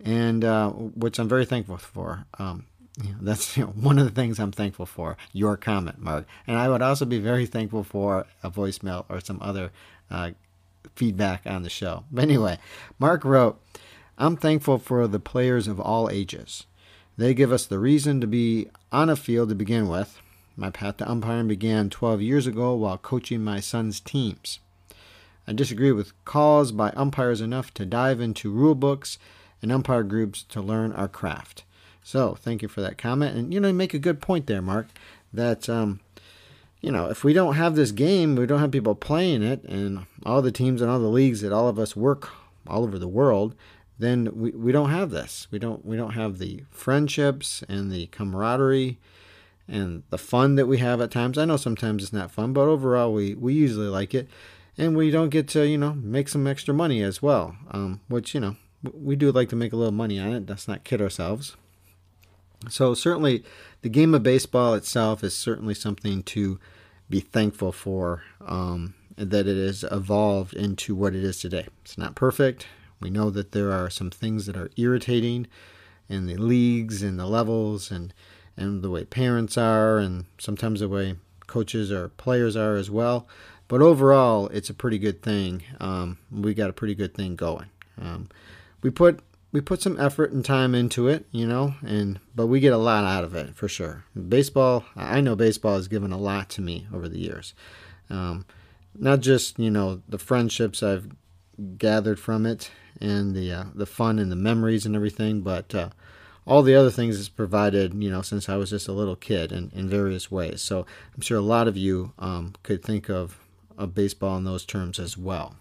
and 0.05 0.45
uh, 0.45 0.71
which 0.71 1.19
I'm 1.19 1.29
very 1.29 1.45
thankful 1.45 1.77
for. 1.77 2.27
Um, 2.39 2.67
you 3.03 3.11
know, 3.11 3.19
that's 3.21 3.57
you 3.57 3.65
know, 3.65 3.71
one 3.71 3.99
of 3.99 4.05
the 4.05 4.11
things 4.11 4.41
I'm 4.41 4.53
thankful 4.53 4.87
for. 4.87 5.17
Your 5.33 5.57
comment, 5.57 6.01
Mark, 6.01 6.27
and 6.47 6.57
I 6.59 6.69
would 6.69 6.83
also 6.83 7.05
be 7.05 7.21
very 7.21 7.47
thankful 7.47 7.85
for 7.85 8.27
a 8.43 8.51
voicemail 8.51 9.05
or 9.09 9.21
some 9.21 9.39
other 9.41 9.71
uh, 10.11 10.33
feedback 10.95 11.43
on 11.47 11.63
the 11.63 11.71
show. 11.71 12.05
But 12.11 12.23
anyway, 12.25 12.59
Mark 12.99 13.25
wrote, 13.25 13.61
I'm 14.17 14.37
thankful 14.37 14.79
for 14.79 15.07
the 15.07 15.21
players 15.21 15.69
of 15.69 15.81
all 15.81 16.11
ages. 16.11 16.67
They 17.17 17.35
give 17.35 17.53
us 17.53 17.67
the 17.67 17.79
reason 17.79 18.21
to 18.21 18.27
be 18.27 18.69
on 18.93 19.11
a 19.11 19.17
field 19.17 19.49
to 19.49 19.55
begin 19.55 19.89
with. 19.89 20.21
My 20.57 20.71
path 20.71 20.97
to 20.99 21.11
umpiring 21.11 21.49
began 21.49 21.89
12 21.89 22.21
years 22.21 22.47
ago 22.47 22.75
while 22.75 22.99
coaching 22.99 23.45
my 23.45 23.61
son's 23.61 24.01
teams. 24.01 24.59
I 25.47 25.53
disagree 25.53 25.93
with 25.93 26.13
calls 26.25 26.73
by 26.73 26.91
umpires 26.91 27.41
enough 27.41 27.73
to 27.75 27.87
dive 27.87 28.21
into 28.21 28.51
rule 28.51 28.75
books 28.75 29.19
and 29.63 29.73
umpire 29.73 30.03
groups 30.03 30.43
to 30.45 30.61
learn 30.61 30.93
our 30.93 31.09
craft. 31.09 31.65
So 32.03 32.35
thank 32.35 32.63
you 32.63 32.69
for 32.69 32.81
that 32.81 32.99
comment. 32.99 33.37
And 33.37 33.55
you 33.55 33.61
know, 33.61 33.69
you 33.69 33.75
make 33.75 33.95
a 33.95 33.99
good 33.99 34.21
point 34.21 34.47
there, 34.47 34.63
Mark. 34.63 34.89
That 35.33 35.69
um, 35.69 36.01
you 36.81 36.93
know, 36.93 37.09
if 37.09 37.25
we 37.25 37.33
don't 37.33 37.55
have 37.55 37.75
this 37.75 37.93
game, 37.93 38.37
we 38.37 38.47
don't 38.47 38.61
have 38.61 38.71
people 38.71 38.95
playing 38.95 39.43
it, 39.43 39.65
and 39.65 40.07
all 40.25 40.43
the 40.43 40.53
teams 40.53 40.81
and 40.81 40.91
all 40.91 41.01
the 41.01 41.09
leagues 41.09 41.41
that 41.41 41.53
all 41.53 41.69
of 41.69 41.79
us 41.79 41.97
work 41.97 42.31
all 42.67 42.85
over 42.85 42.99
the 42.99 43.09
world, 43.09 43.55
then 43.99 44.31
we, 44.35 44.51
we 44.51 44.73
don't 44.73 44.91
have 44.91 45.11
this. 45.11 45.49
We 45.51 45.59
don't 45.59 45.85
we 45.85 45.97
don't 45.97 46.13
have 46.13 46.39
the 46.39 46.65
friendships 46.71 47.65
and 47.69 47.91
the 47.91 48.07
camaraderie 48.07 48.99
and 49.69 50.03
the 50.11 50.19
fun 50.19 50.55
that 50.55 50.67
we 50.67 50.79
have 50.79 51.01
at 51.01 51.11
times. 51.11 51.37
I 51.37 51.45
know 51.45 51.57
sometimes 51.57 52.03
it's 52.03 52.13
not 52.13 52.31
fun, 52.31 52.53
but 52.53 52.63
overall 52.63 53.13
we, 53.13 53.35
we 53.35 53.53
usually 53.55 53.89
like 53.89 54.15
it. 54.15 54.29
And 54.79 54.97
we 54.97 55.11
don't 55.11 55.29
get 55.29 55.49
to, 55.49 55.67
you 55.67 55.77
know, 55.77 55.95
make 55.95 56.29
some 56.29 56.47
extra 56.47 56.73
money 56.73 57.03
as 57.03 57.21
well, 57.21 57.57
um, 57.73 58.01
which, 58.09 58.33
you 58.33 58.41
know, 58.41 58.57
we 58.95 59.17
do 59.17 59.33
like 59.33 59.49
to 59.51 59.57
make 59.57 59.73
a 59.73 59.77
little 59.77 59.93
money 59.93 60.19
on 60.19 60.33
it. 60.33 60.49
Let's 60.49 60.69
not 60.69 60.85
kid 60.85 61.03
ourselves. 61.03 61.57
So, 62.69 62.95
certainly, 62.95 63.45
the 63.83 63.89
game 63.89 64.15
of 64.15 64.23
baseball 64.23 64.75
itself 64.75 65.23
is 65.23 65.37
certainly 65.37 65.75
something 65.75 66.23
to 66.25 66.59
be 67.09 67.21
thankful 67.21 67.73
for 67.73 68.23
um, 68.45 68.95
that 69.17 69.47
it 69.47 69.57
has 69.57 69.85
evolved 69.91 70.55
into 70.55 70.95
what 70.95 71.15
it 71.15 71.25
is 71.25 71.41
today. 71.41 71.67
It's 71.83 71.97
not 71.97 72.15
perfect. 72.15 72.67
We 73.01 73.11
know 73.11 73.31
that 73.31 73.53
there 73.53 73.73
are 73.73 73.91
some 73.91 74.11
things 74.11 74.47
that 74.47 74.57
are 74.57 74.71
irritating 74.77 75.47
in 76.09 76.27
the 76.27 76.37
leagues 76.37 77.03
and 77.03 77.19
the 77.19 77.27
levels 77.27 77.91
and, 77.91 78.13
and 78.57 78.83
the 78.83 78.91
way 78.91 79.05
parents 79.05 79.57
are, 79.57 79.99
and 79.99 80.25
sometimes 80.39 80.81
the 80.81 80.89
way 80.89 81.15
coaches 81.47 81.93
or 81.93 82.09
players 82.09 82.57
are 82.57 82.77
as 82.77 82.91
well. 82.91 83.29
But 83.69 83.83
overall, 83.83 84.49
it's 84.49 84.71
a 84.71 84.75
pretty 84.75 84.99
good 84.99 85.23
thing. 85.23 85.63
Um, 85.79 86.19
we 86.31 86.55
got 86.55 86.71
a 86.71 86.73
pretty 86.73 86.95
good 86.95 87.15
thing 87.15 87.37
going. 87.37 87.67
Um, 88.01 88.29
we 88.83 88.91
put 88.91 89.21
we 89.51 89.61
put 89.61 89.81
some 89.81 89.99
effort 89.99 90.33
and 90.33 90.45
time 90.45 90.75
into 90.75 91.09
it, 91.09 91.27
you 91.33 91.47
know, 91.47 91.75
and 91.85 92.21
but 92.35 92.47
we 92.47 92.61
get 92.61 92.73
a 92.73 92.79
lot 92.79 93.05
out 93.05 93.25
of 93.25 93.35
it 93.35 93.55
for 93.57 93.69
sure. 93.69 94.05
Baseball, 94.29 94.85
I 94.97 95.21
know 95.21 95.37
baseball 95.37 95.77
has 95.77 95.89
given 95.89 96.13
a 96.13 96.19
lot 96.19 96.51
to 96.51 96.61
me 96.61 96.87
over 96.93 97.09
the 97.09 97.19
years. 97.19 97.55
Um, 98.11 98.47
not 98.95 99.21
just 99.21 99.59
you 99.59 99.71
know 99.71 100.03
the 100.09 100.19
friendships 100.19 100.83
I've 100.83 101.09
gathered 101.77 102.21
from 102.21 102.47
it 102.47 102.71
and 103.01 103.35
the 103.35 103.53
uh, 103.53 103.65
the 103.75 103.87
fun 103.87 104.19
and 104.19 104.31
the 104.31 104.37
memories 104.37 104.85
and 104.85 104.95
everything, 104.95 105.41
but 105.41 105.75
uh, 105.75 105.91
all 106.49 106.63
the 106.63 106.75
other 106.75 106.91
things 106.91 107.21
it's 107.21 107.29
provided, 107.29 107.93
you 108.03 108.11
know, 108.11 108.23
since 108.23 108.49
I 108.49 108.57
was 108.57 108.71
just 108.71 108.89
a 108.89 108.93
little 108.93 109.17
kid 109.17 109.53
in, 109.53 109.71
in 109.75 109.87
various 109.87 110.31
ways. 110.31 110.63
So 110.63 110.87
I'm 111.15 111.21
sure 111.21 111.37
a 111.37 111.43
lot 111.43 111.69
of 111.69 111.77
you 111.77 112.15
um, 112.19 112.55
could 112.63 112.83
think 112.83 113.11
of, 113.11 113.39
of 113.77 113.95
baseball 113.95 114.39
in 114.39 114.45
those 114.45 114.65
terms 114.65 114.99
as 114.99 115.19
well. 115.19 115.57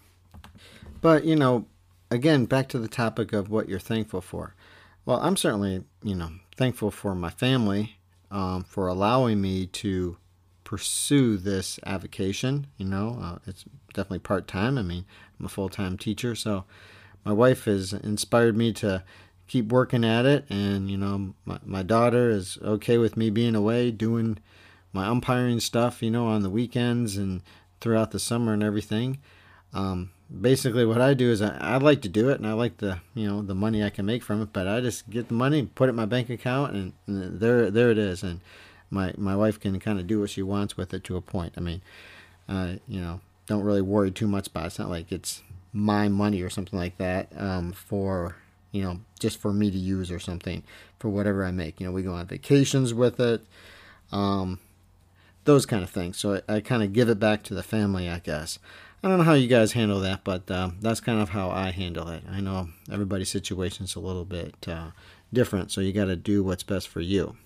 But, 1.02 1.24
you 1.24 1.36
know, 1.36 1.66
again, 2.10 2.44
back 2.44 2.68
to 2.68 2.78
the 2.78 2.88
topic 2.88 3.32
of 3.32 3.50
what 3.50 3.68
you're 3.68 3.78
thankful 3.78 4.20
for. 4.20 4.54
Well, 5.04 5.20
I'm 5.20 5.36
certainly, 5.36 5.84
you 6.02 6.14
know, 6.14 6.30
thankful 6.56 6.90
for 6.90 7.14
my 7.14 7.30
family 7.30 7.98
um, 8.30 8.64
for 8.64 8.88
allowing 8.88 9.40
me 9.40 9.66
to 9.66 10.16
pursue 10.64 11.38
this 11.38 11.80
avocation. 11.86 12.66
You 12.76 12.86
know, 12.86 13.18
uh, 13.20 13.38
it's 13.46 13.64
definitely 13.94 14.18
part 14.20 14.46
time. 14.46 14.76
I 14.76 14.82
mean, 14.82 15.06
I'm 15.38 15.46
a 15.46 15.48
full 15.48 15.68
time 15.68 15.96
teacher, 15.96 16.34
so 16.34 16.64
my 17.24 17.32
wife 17.32 17.64
has 17.64 17.92
inspired 17.92 18.56
me 18.56 18.72
to 18.74 19.02
keep 19.46 19.72
working 19.72 20.04
at 20.04 20.26
it. 20.26 20.44
And, 20.50 20.90
you 20.90 20.98
know, 20.98 21.34
my, 21.44 21.58
my 21.64 21.82
daughter 21.82 22.30
is 22.30 22.58
okay 22.62 22.98
with 22.98 23.16
me 23.16 23.30
being 23.30 23.54
away 23.54 23.90
doing 23.90 24.38
my 24.92 25.06
umpiring 25.06 25.60
stuff, 25.60 26.02
you 26.02 26.10
know, 26.10 26.26
on 26.26 26.42
the 26.42 26.50
weekends 26.50 27.16
and 27.16 27.42
throughout 27.80 28.10
the 28.10 28.18
summer 28.18 28.52
and 28.52 28.62
everything. 28.62 29.18
Um, 29.72 30.10
basically, 30.40 30.84
what 30.84 31.00
I 31.00 31.14
do 31.14 31.30
is 31.30 31.42
I, 31.42 31.56
I 31.58 31.76
like 31.76 32.02
to 32.02 32.08
do 32.08 32.30
it 32.30 32.38
and 32.38 32.46
I 32.46 32.52
like 32.52 32.78
the, 32.78 33.00
you 33.14 33.28
know, 33.28 33.42
the 33.42 33.54
money 33.54 33.84
I 33.84 33.90
can 33.90 34.06
make 34.06 34.22
from 34.22 34.42
it, 34.42 34.52
but 34.52 34.66
I 34.66 34.80
just 34.80 35.08
get 35.10 35.28
the 35.28 35.34
money, 35.34 35.62
put 35.74 35.88
it 35.88 35.90
in 35.90 35.96
my 35.96 36.06
bank 36.06 36.30
account, 36.30 36.74
and, 36.74 36.92
and 37.06 37.40
there, 37.40 37.70
there 37.70 37.90
it 37.90 37.98
is. 37.98 38.22
And 38.22 38.40
my, 38.90 39.12
my 39.16 39.36
wife 39.36 39.60
can 39.60 39.78
kind 39.80 40.00
of 40.00 40.06
do 40.06 40.20
what 40.20 40.30
she 40.30 40.42
wants 40.42 40.76
with 40.76 40.94
it 40.94 41.04
to 41.04 41.16
a 41.16 41.20
point. 41.20 41.54
I 41.56 41.60
mean, 41.60 41.82
uh, 42.48 42.74
you 42.86 43.00
know, 43.00 43.20
don't 43.46 43.64
really 43.64 43.82
worry 43.82 44.10
too 44.10 44.28
much 44.28 44.48
about 44.48 44.64
it. 44.64 44.66
It's 44.68 44.78
not 44.78 44.90
like 44.90 45.12
it's 45.12 45.42
my 45.72 46.08
money 46.08 46.40
or 46.42 46.50
something 46.50 46.78
like 46.78 46.96
that 46.98 47.28
um, 47.36 47.72
for 47.72 48.36
you 48.72 48.82
know, 48.82 49.00
just 49.18 49.38
for 49.38 49.52
me 49.52 49.70
to 49.70 49.78
use 49.78 50.10
or 50.10 50.18
something 50.18 50.62
for 50.98 51.08
whatever 51.08 51.44
I 51.44 51.50
make. 51.50 51.80
You 51.80 51.86
know, 51.86 51.92
we 51.92 52.02
go 52.02 52.12
on 52.12 52.26
vacations 52.26 52.92
with 52.92 53.18
it, 53.20 53.42
um, 54.12 54.58
those 55.44 55.66
kind 55.66 55.82
of 55.82 55.90
things. 55.90 56.18
So 56.18 56.40
I, 56.48 56.56
I 56.56 56.60
kind 56.60 56.82
of 56.82 56.92
give 56.92 57.08
it 57.08 57.18
back 57.18 57.42
to 57.44 57.54
the 57.54 57.62
family, 57.62 58.08
I 58.08 58.18
guess. 58.18 58.58
I 59.02 59.08
don't 59.08 59.18
know 59.18 59.24
how 59.24 59.34
you 59.34 59.48
guys 59.48 59.72
handle 59.72 60.00
that, 60.00 60.24
but 60.24 60.50
uh, 60.50 60.70
that's 60.80 61.00
kind 61.00 61.20
of 61.20 61.30
how 61.30 61.50
I 61.50 61.70
handle 61.70 62.08
it. 62.08 62.24
I 62.28 62.40
know 62.40 62.68
everybody's 62.90 63.30
situation's 63.30 63.94
a 63.94 64.00
little 64.00 64.24
bit 64.24 64.54
uh, 64.66 64.90
different, 65.32 65.70
so 65.70 65.80
you 65.80 65.92
got 65.92 66.06
to 66.06 66.16
do 66.16 66.42
what's 66.42 66.64
best 66.64 66.88
for 66.88 67.00
you. 67.00 67.36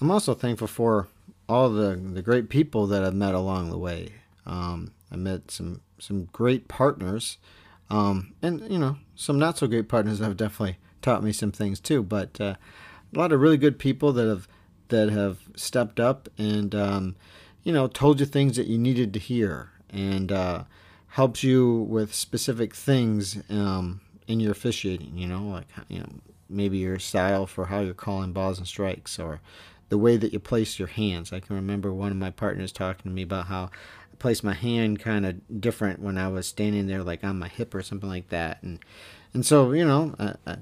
I'm 0.00 0.10
also 0.10 0.34
thankful 0.34 0.68
for 0.68 1.08
all 1.48 1.68
the, 1.68 1.96
the 1.96 2.22
great 2.22 2.48
people 2.48 2.86
that 2.86 3.04
I've 3.04 3.14
met 3.14 3.34
along 3.34 3.70
the 3.70 3.78
way. 3.78 4.10
Um, 4.46 4.92
I 5.10 5.16
met 5.16 5.50
some 5.50 5.82
some 5.98 6.24
great 6.32 6.66
partners 6.66 7.38
um, 7.92 8.32
and 8.40 8.62
you 8.70 8.78
know, 8.78 8.96
some 9.14 9.38
not 9.38 9.58
so 9.58 9.66
great 9.66 9.88
partners 9.88 10.18
have 10.18 10.36
definitely 10.36 10.78
taught 11.02 11.22
me 11.22 11.30
some 11.30 11.52
things 11.52 11.78
too. 11.78 12.02
But 12.02 12.40
uh, 12.40 12.54
a 13.14 13.18
lot 13.18 13.32
of 13.32 13.40
really 13.40 13.58
good 13.58 13.78
people 13.78 14.12
that 14.14 14.26
have 14.26 14.48
that 14.88 15.10
have 15.10 15.40
stepped 15.56 16.00
up 16.00 16.28
and 16.38 16.74
um, 16.74 17.16
you 17.62 17.72
know 17.72 17.86
told 17.86 18.18
you 18.18 18.26
things 18.26 18.56
that 18.56 18.66
you 18.66 18.78
needed 18.78 19.12
to 19.12 19.18
hear 19.18 19.71
and 19.92 20.32
uh, 20.32 20.64
helps 21.08 21.44
you 21.44 21.82
with 21.88 22.14
specific 22.14 22.74
things 22.74 23.42
um, 23.50 24.00
in 24.26 24.40
your 24.40 24.52
officiating. 24.52 25.16
You 25.16 25.26
know, 25.26 25.42
like 25.44 25.66
you 25.88 26.00
know 26.00 26.08
maybe 26.48 26.78
your 26.78 26.98
style 26.98 27.46
for 27.46 27.66
how 27.66 27.80
you're 27.80 27.94
calling 27.94 28.32
balls 28.32 28.58
and 28.58 28.66
strikes 28.66 29.18
or 29.18 29.40
the 29.88 29.98
way 29.98 30.16
that 30.16 30.32
you 30.32 30.38
place 30.38 30.78
your 30.78 30.88
hands. 30.88 31.32
I 31.32 31.40
can 31.40 31.56
remember 31.56 31.92
one 31.92 32.10
of 32.10 32.16
my 32.16 32.30
partners 32.30 32.72
talking 32.72 33.10
to 33.10 33.14
me 33.14 33.22
about 33.22 33.46
how 33.46 33.64
I 34.12 34.16
place 34.18 34.42
my 34.42 34.54
hand 34.54 35.00
kind 35.00 35.26
of 35.26 35.60
different 35.60 36.00
when 36.00 36.16
I 36.16 36.28
was 36.28 36.46
standing 36.46 36.86
there, 36.86 37.02
like 37.02 37.24
on 37.24 37.38
my 37.38 37.48
hip 37.48 37.74
or 37.74 37.82
something 37.82 38.08
like 38.08 38.28
that. 38.30 38.62
And 38.62 38.78
and 39.34 39.44
so 39.44 39.72
you 39.72 39.84
know, 39.84 40.14
I, 40.18 40.34
I, 40.46 40.56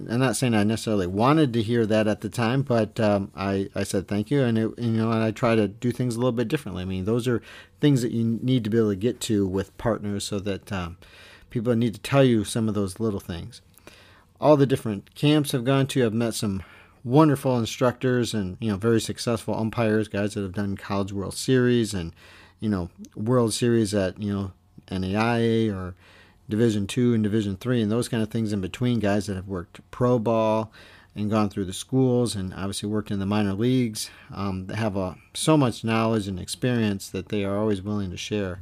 am 0.00 0.20
not 0.20 0.36
saying 0.36 0.54
I 0.54 0.64
necessarily 0.64 1.06
wanted 1.06 1.52
to 1.52 1.62
hear 1.62 1.86
that 1.86 2.06
at 2.06 2.20
the 2.20 2.28
time, 2.28 2.62
but 2.62 2.98
um, 3.00 3.30
I 3.34 3.68
I 3.74 3.82
said 3.82 4.08
thank 4.08 4.30
you, 4.30 4.42
and 4.42 4.58
it, 4.58 4.78
you 4.78 4.90
know, 4.90 5.10
and 5.10 5.22
I 5.22 5.30
try 5.30 5.54
to 5.54 5.68
do 5.68 5.92
things 5.92 6.16
a 6.16 6.18
little 6.18 6.32
bit 6.32 6.48
differently. 6.48 6.82
I 6.82 6.86
mean, 6.86 7.04
those 7.04 7.26
are 7.26 7.42
things 7.80 8.02
that 8.02 8.12
you 8.12 8.38
need 8.42 8.64
to 8.64 8.70
be 8.70 8.78
able 8.78 8.90
to 8.90 8.96
get 8.96 9.20
to 9.22 9.46
with 9.46 9.76
partners, 9.78 10.24
so 10.24 10.38
that 10.40 10.70
um, 10.72 10.96
people 11.50 11.74
need 11.74 11.94
to 11.94 12.00
tell 12.00 12.24
you 12.24 12.44
some 12.44 12.68
of 12.68 12.74
those 12.74 13.00
little 13.00 13.20
things. 13.20 13.60
All 14.40 14.56
the 14.56 14.66
different 14.66 15.14
camps 15.14 15.54
I've 15.54 15.64
gone 15.64 15.86
to, 15.88 16.04
I've 16.04 16.12
met 16.12 16.34
some 16.34 16.62
wonderful 17.02 17.56
instructors 17.56 18.34
and 18.34 18.56
you 18.60 18.70
know 18.70 18.76
very 18.76 19.00
successful 19.00 19.54
umpires, 19.58 20.08
guys 20.08 20.34
that 20.34 20.42
have 20.42 20.54
done 20.54 20.76
College 20.76 21.12
World 21.12 21.34
Series 21.34 21.94
and 21.94 22.12
you 22.60 22.68
know 22.68 22.90
World 23.14 23.54
Series 23.54 23.94
at 23.94 24.20
you 24.20 24.32
know 24.32 24.52
NAIA 24.88 25.72
or 25.72 25.94
Division 26.48 26.86
two 26.86 27.14
and 27.14 27.22
Division 27.22 27.56
three 27.56 27.82
and 27.82 27.90
those 27.90 28.08
kind 28.08 28.22
of 28.22 28.30
things 28.30 28.52
in 28.52 28.60
between. 28.60 29.00
Guys 29.00 29.26
that 29.26 29.36
have 29.36 29.48
worked 29.48 29.80
pro 29.90 30.18
ball 30.18 30.72
and 31.14 31.30
gone 31.30 31.48
through 31.48 31.64
the 31.64 31.72
schools 31.72 32.36
and 32.36 32.52
obviously 32.54 32.88
worked 32.88 33.10
in 33.10 33.18
the 33.18 33.26
minor 33.26 33.54
leagues. 33.54 34.10
Um, 34.32 34.68
have 34.68 34.96
a, 34.96 35.16
so 35.34 35.56
much 35.56 35.82
knowledge 35.82 36.28
and 36.28 36.38
experience 36.38 37.08
that 37.08 37.30
they 37.30 37.44
are 37.44 37.56
always 37.56 37.80
willing 37.80 38.10
to 38.10 38.16
share 38.16 38.60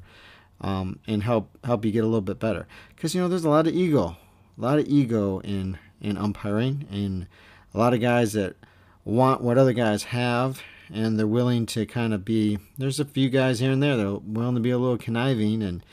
um, 0.60 1.00
and 1.06 1.22
help 1.22 1.50
help 1.64 1.84
you 1.84 1.90
get 1.90 2.04
a 2.04 2.06
little 2.06 2.20
bit 2.20 2.38
better. 2.38 2.66
Because 2.94 3.14
you 3.14 3.20
know 3.20 3.28
there's 3.28 3.44
a 3.44 3.50
lot 3.50 3.66
of 3.66 3.74
ego, 3.74 4.16
a 4.56 4.60
lot 4.60 4.78
of 4.78 4.86
ego 4.86 5.40
in 5.40 5.78
in 6.00 6.16
umpiring, 6.16 6.86
and 6.90 7.26
a 7.74 7.78
lot 7.78 7.94
of 7.94 8.00
guys 8.00 8.32
that 8.34 8.56
want 9.04 9.42
what 9.42 9.58
other 9.58 9.72
guys 9.72 10.04
have 10.04 10.62
and 10.92 11.18
they're 11.18 11.26
willing 11.26 11.66
to 11.66 11.86
kind 11.86 12.12
of 12.14 12.24
be. 12.24 12.58
There's 12.78 13.00
a 13.00 13.04
few 13.04 13.28
guys 13.28 13.60
here 13.60 13.72
and 13.72 13.82
there 13.82 13.96
that 13.96 14.06
are 14.06 14.18
willing 14.18 14.54
to 14.54 14.60
be 14.60 14.70
a 14.70 14.78
little 14.78 14.98
conniving 14.98 15.62
and 15.62 15.84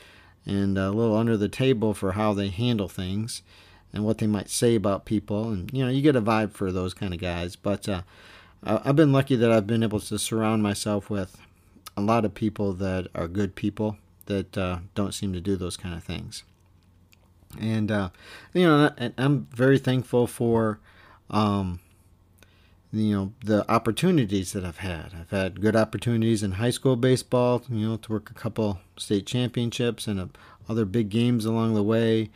and 0.46 0.76
a 0.76 0.90
little 0.90 1.16
under 1.16 1.36
the 1.36 1.48
table 1.48 1.94
for 1.94 2.12
how 2.12 2.32
they 2.32 2.48
handle 2.48 2.88
things 2.88 3.42
and 3.92 4.04
what 4.04 4.18
they 4.18 4.26
might 4.26 4.50
say 4.50 4.74
about 4.74 5.04
people. 5.04 5.50
And 5.50 5.70
you 5.72 5.84
know, 5.84 5.90
you 5.90 6.02
get 6.02 6.16
a 6.16 6.22
vibe 6.22 6.52
for 6.52 6.72
those 6.72 6.94
kind 6.94 7.12
of 7.14 7.20
guys. 7.20 7.56
But 7.56 7.88
uh, 7.88 8.02
I've 8.62 8.96
been 8.96 9.12
lucky 9.12 9.36
that 9.36 9.52
I've 9.52 9.66
been 9.66 9.82
able 9.82 10.00
to 10.00 10.18
surround 10.18 10.62
myself 10.62 11.10
with 11.10 11.36
a 11.96 12.00
lot 12.00 12.24
of 12.24 12.34
people 12.34 12.72
that 12.74 13.08
are 13.14 13.28
good 13.28 13.54
people 13.54 13.96
that 14.26 14.56
uh, 14.56 14.78
don't 14.94 15.12
seem 15.12 15.32
to 15.32 15.40
do 15.40 15.56
those 15.56 15.76
kind 15.76 15.94
of 15.94 16.02
things. 16.02 16.44
And 17.60 17.90
uh, 17.90 18.10
you 18.54 18.66
know, 18.66 18.90
I'm 19.18 19.46
very 19.54 19.78
thankful 19.78 20.26
for 20.26 20.78
um, 21.30 21.80
you 22.92 23.14
know 23.14 23.32
the 23.44 23.68
opportunities 23.70 24.52
that 24.52 24.64
I've 24.64 24.78
had. 24.78 25.12
I've 25.18 25.30
had 25.30 25.60
good 25.60 25.74
opportunities 25.74 26.42
in 26.42 26.52
high 26.52 26.70
school 26.70 26.96
baseball, 26.96 27.62
you 27.68 27.88
know, 27.88 27.96
to 27.96 28.12
work 28.12 28.30
a 28.30 28.34
couple 28.34 28.80
state 28.96 29.26
championships 29.26 30.06
and 30.06 30.20
uh, 30.20 30.26
other 30.68 30.84
big 30.84 31.08
games 31.08 31.44
along 31.44 31.74
the 31.74 31.82
way. 31.82 32.30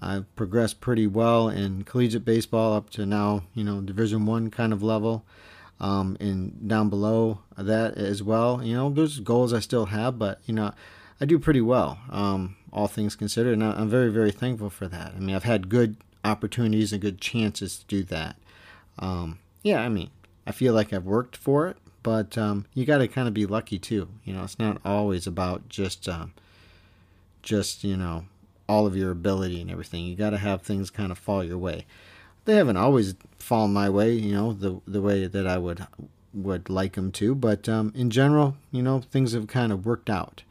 I've 0.00 0.34
progressed 0.36 0.80
pretty 0.80 1.06
well 1.06 1.48
in 1.48 1.82
collegiate 1.82 2.24
baseball 2.24 2.72
up 2.74 2.90
to 2.90 3.04
now, 3.04 3.42
you 3.54 3.64
know, 3.64 3.80
Division 3.80 4.26
One 4.26 4.50
kind 4.50 4.72
of 4.72 4.82
level, 4.82 5.24
um, 5.80 6.16
and 6.20 6.66
down 6.66 6.88
below 6.88 7.40
that 7.56 7.98
as 7.98 8.22
well. 8.22 8.62
You 8.62 8.74
know, 8.74 8.90
there's 8.90 9.20
goals 9.20 9.52
I 9.52 9.60
still 9.60 9.86
have, 9.86 10.18
but 10.18 10.40
you 10.46 10.54
know, 10.54 10.72
I 11.20 11.26
do 11.26 11.38
pretty 11.38 11.60
well, 11.60 11.98
um, 12.10 12.56
all 12.72 12.86
things 12.86 13.16
considered, 13.16 13.54
and 13.54 13.64
I'm 13.64 13.90
very, 13.90 14.10
very 14.10 14.30
thankful 14.30 14.70
for 14.70 14.88
that. 14.88 15.12
I 15.16 15.18
mean, 15.18 15.34
I've 15.36 15.44
had 15.44 15.68
good 15.68 15.96
opportunities 16.24 16.92
and 16.92 17.02
good 17.02 17.20
chances 17.20 17.78
to 17.78 17.86
do 17.86 18.04
that. 18.04 18.36
Um, 18.98 19.38
yeah, 19.62 19.80
I 19.80 19.88
mean, 19.88 20.10
I 20.46 20.52
feel 20.52 20.72
like 20.74 20.92
I've 20.92 21.04
worked 21.04 21.36
for 21.36 21.68
it, 21.68 21.76
but 22.02 22.38
um, 22.38 22.66
you 22.74 22.84
got 22.84 22.98
to 22.98 23.08
kind 23.08 23.28
of 23.28 23.34
be 23.34 23.46
lucky 23.46 23.78
too. 23.78 24.08
You 24.24 24.34
know, 24.34 24.44
it's 24.44 24.58
not 24.58 24.80
always 24.84 25.26
about 25.26 25.68
just 25.68 26.08
um, 26.08 26.32
just 27.42 27.84
you 27.84 27.96
know 27.96 28.24
all 28.68 28.86
of 28.86 28.96
your 28.96 29.10
ability 29.10 29.60
and 29.60 29.70
everything. 29.70 30.04
You 30.04 30.16
got 30.16 30.30
to 30.30 30.38
have 30.38 30.62
things 30.62 30.90
kind 30.90 31.10
of 31.10 31.18
fall 31.18 31.42
your 31.42 31.58
way. 31.58 31.86
They 32.44 32.56
haven't 32.56 32.76
always 32.76 33.14
fallen 33.38 33.72
my 33.72 33.90
way, 33.90 34.12
you 34.12 34.32
know, 34.32 34.52
the 34.52 34.80
the 34.86 35.02
way 35.02 35.26
that 35.26 35.46
I 35.46 35.58
would 35.58 35.86
would 36.32 36.70
like 36.70 36.94
them 36.94 37.10
to, 37.12 37.34
but 37.34 37.68
um, 37.68 37.92
in 37.94 38.10
general, 38.10 38.56
you 38.70 38.82
know, 38.82 39.00
things 39.00 39.32
have 39.32 39.46
kind 39.46 39.72
of 39.72 39.86
worked 39.86 40.10
out. 40.10 40.42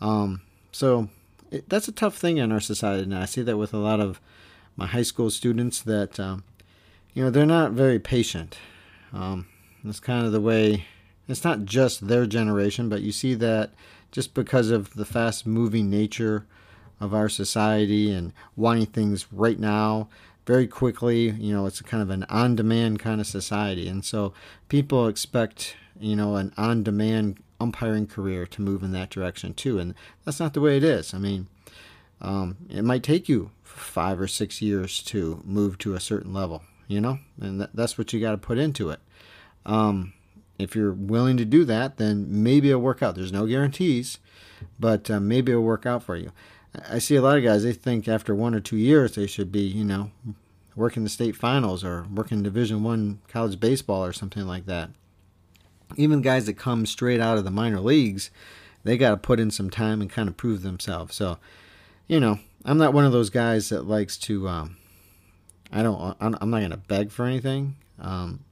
Um, 0.00 0.42
so 0.70 1.08
it, 1.50 1.68
that's 1.68 1.88
a 1.88 1.92
tough 1.92 2.16
thing 2.16 2.38
in 2.38 2.52
our 2.52 2.60
society, 2.60 3.02
and 3.02 3.14
I 3.14 3.24
see 3.24 3.42
that 3.42 3.56
with 3.56 3.74
a 3.74 3.78
lot 3.78 4.00
of 4.00 4.20
my 4.76 4.86
high 4.86 5.02
school 5.02 5.30
students 5.30 5.80
that 5.82 6.20
um, 6.20 6.44
you 7.14 7.24
know 7.24 7.30
they're 7.30 7.46
not 7.46 7.72
very 7.72 7.98
patient. 7.98 8.58
Um, 9.12 9.46
it's 9.84 10.00
kind 10.00 10.26
of 10.26 10.32
the 10.32 10.40
way. 10.40 10.86
It's 11.28 11.44
not 11.44 11.64
just 11.64 12.08
their 12.08 12.26
generation, 12.26 12.88
but 12.88 13.02
you 13.02 13.12
see 13.12 13.34
that 13.34 13.72
just 14.12 14.34
because 14.34 14.70
of 14.70 14.94
the 14.94 15.04
fast 15.04 15.46
moving 15.46 15.88
nature 15.88 16.46
of 17.00 17.14
our 17.14 17.28
society 17.28 18.12
and 18.12 18.32
wanting 18.56 18.86
things 18.86 19.26
right 19.32 19.58
now, 19.58 20.08
very 20.46 20.66
quickly. 20.66 21.30
You 21.30 21.54
know, 21.54 21.66
it's 21.66 21.80
kind 21.82 22.02
of 22.02 22.10
an 22.10 22.24
on 22.28 22.56
demand 22.56 23.00
kind 23.00 23.20
of 23.20 23.26
society. 23.26 23.88
And 23.88 24.04
so 24.04 24.34
people 24.68 25.08
expect, 25.08 25.76
you 25.98 26.16
know, 26.16 26.36
an 26.36 26.52
on 26.56 26.82
demand 26.82 27.42
umpiring 27.60 28.06
career 28.06 28.46
to 28.46 28.62
move 28.62 28.82
in 28.82 28.92
that 28.92 29.10
direction 29.10 29.54
too. 29.54 29.78
And 29.78 29.94
that's 30.24 30.40
not 30.40 30.54
the 30.54 30.60
way 30.60 30.76
it 30.76 30.84
is. 30.84 31.14
I 31.14 31.18
mean, 31.18 31.46
um, 32.20 32.56
it 32.68 32.82
might 32.82 33.02
take 33.02 33.28
you 33.28 33.50
five 33.62 34.20
or 34.20 34.28
six 34.28 34.62
years 34.62 35.02
to 35.04 35.42
move 35.44 35.78
to 35.78 35.94
a 35.94 36.00
certain 36.00 36.32
level, 36.32 36.62
you 36.88 37.00
know, 37.00 37.18
and 37.40 37.60
th- 37.60 37.70
that's 37.74 37.98
what 37.98 38.12
you 38.12 38.20
got 38.20 38.32
to 38.32 38.38
put 38.38 38.58
into 38.58 38.90
it. 38.90 39.00
Um, 39.66 40.12
if 40.58 40.76
you're 40.76 40.92
willing 40.92 41.36
to 41.38 41.44
do 41.44 41.64
that, 41.64 41.96
then 41.96 42.42
maybe 42.42 42.70
it'll 42.70 42.80
work 42.80 43.02
out. 43.02 43.14
There's 43.14 43.32
no 43.32 43.46
guarantees, 43.46 44.18
but 44.78 45.10
uh, 45.10 45.20
maybe 45.20 45.52
it'll 45.52 45.64
work 45.64 45.86
out 45.86 46.02
for 46.02 46.16
you. 46.16 46.32
I 46.88 46.98
see 46.98 47.16
a 47.16 47.22
lot 47.22 47.38
of 47.38 47.44
guys. 47.44 47.62
They 47.62 47.72
think 47.72 48.08
after 48.08 48.34
one 48.34 48.54
or 48.54 48.60
two 48.60 48.76
years 48.76 49.14
they 49.14 49.26
should 49.26 49.50
be, 49.50 49.60
you 49.60 49.84
know, 49.84 50.10
working 50.76 51.04
the 51.04 51.10
state 51.10 51.36
finals 51.36 51.84
or 51.84 52.06
working 52.12 52.42
Division 52.42 52.82
One 52.82 53.20
college 53.28 53.60
baseball 53.60 54.04
or 54.04 54.12
something 54.12 54.46
like 54.46 54.66
that. 54.66 54.90
Even 55.96 56.22
guys 56.22 56.46
that 56.46 56.54
come 56.54 56.86
straight 56.86 57.20
out 57.20 57.38
of 57.38 57.44
the 57.44 57.50
minor 57.50 57.80
leagues, 57.80 58.30
they 58.82 58.96
got 58.96 59.10
to 59.10 59.16
put 59.16 59.38
in 59.38 59.50
some 59.50 59.70
time 59.70 60.00
and 60.00 60.10
kind 60.10 60.28
of 60.28 60.36
prove 60.36 60.62
themselves. 60.62 61.14
So, 61.14 61.38
you 62.08 62.18
know, 62.18 62.40
I'm 62.64 62.78
not 62.78 62.92
one 62.92 63.04
of 63.04 63.12
those 63.12 63.30
guys 63.30 63.68
that 63.68 63.86
likes 63.86 64.16
to. 64.18 64.48
Um, 64.48 64.76
I 65.74 65.82
don't. 65.82 66.16
I'm 66.20 66.50
not 66.50 66.60
going 66.60 66.70
to 66.70 66.76
beg 66.76 67.10
for 67.10 67.26
anything. 67.26 67.76
Um, 68.00 68.44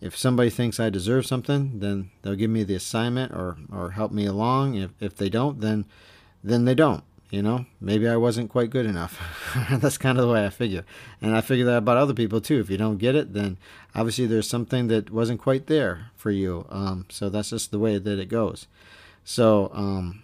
if 0.00 0.16
somebody 0.16 0.50
thinks 0.50 0.80
I 0.80 0.90
deserve 0.90 1.24
something, 1.24 1.78
then 1.78 2.10
they'll 2.20 2.34
give 2.34 2.50
me 2.50 2.64
the 2.64 2.74
assignment 2.74 3.32
or 3.32 3.56
or 3.72 3.92
help 3.92 4.12
me 4.12 4.26
along. 4.26 4.74
If 4.74 4.90
if 5.00 5.16
they 5.16 5.28
don't, 5.28 5.60
then 5.60 5.86
then 6.42 6.64
they 6.64 6.74
don't. 6.74 7.04
You 7.30 7.42
know, 7.42 7.66
maybe 7.80 8.06
I 8.06 8.16
wasn't 8.16 8.50
quite 8.50 8.70
good 8.70 8.86
enough. 8.86 9.18
That's 9.70 9.98
kind 9.98 10.18
of 10.18 10.26
the 10.26 10.32
way 10.32 10.46
I 10.46 10.50
figure. 10.50 10.84
And 11.20 11.34
I 11.34 11.40
figure 11.40 11.64
that 11.64 11.78
about 11.78 11.96
other 11.96 12.14
people 12.14 12.40
too. 12.40 12.60
If 12.60 12.70
you 12.70 12.76
don't 12.76 12.98
get 12.98 13.16
it, 13.16 13.32
then 13.32 13.56
obviously 13.94 14.26
there's 14.26 14.48
something 14.48 14.88
that 14.88 15.10
wasn't 15.10 15.40
quite 15.40 15.66
there 15.66 16.10
for 16.16 16.30
you. 16.30 16.66
Um, 16.68 17.06
so 17.08 17.28
that's 17.28 17.50
just 17.50 17.72
the 17.72 17.78
way 17.80 17.98
that 17.98 18.18
it 18.20 18.26
goes. 18.26 18.68
So, 19.24 19.72
um, 19.74 20.22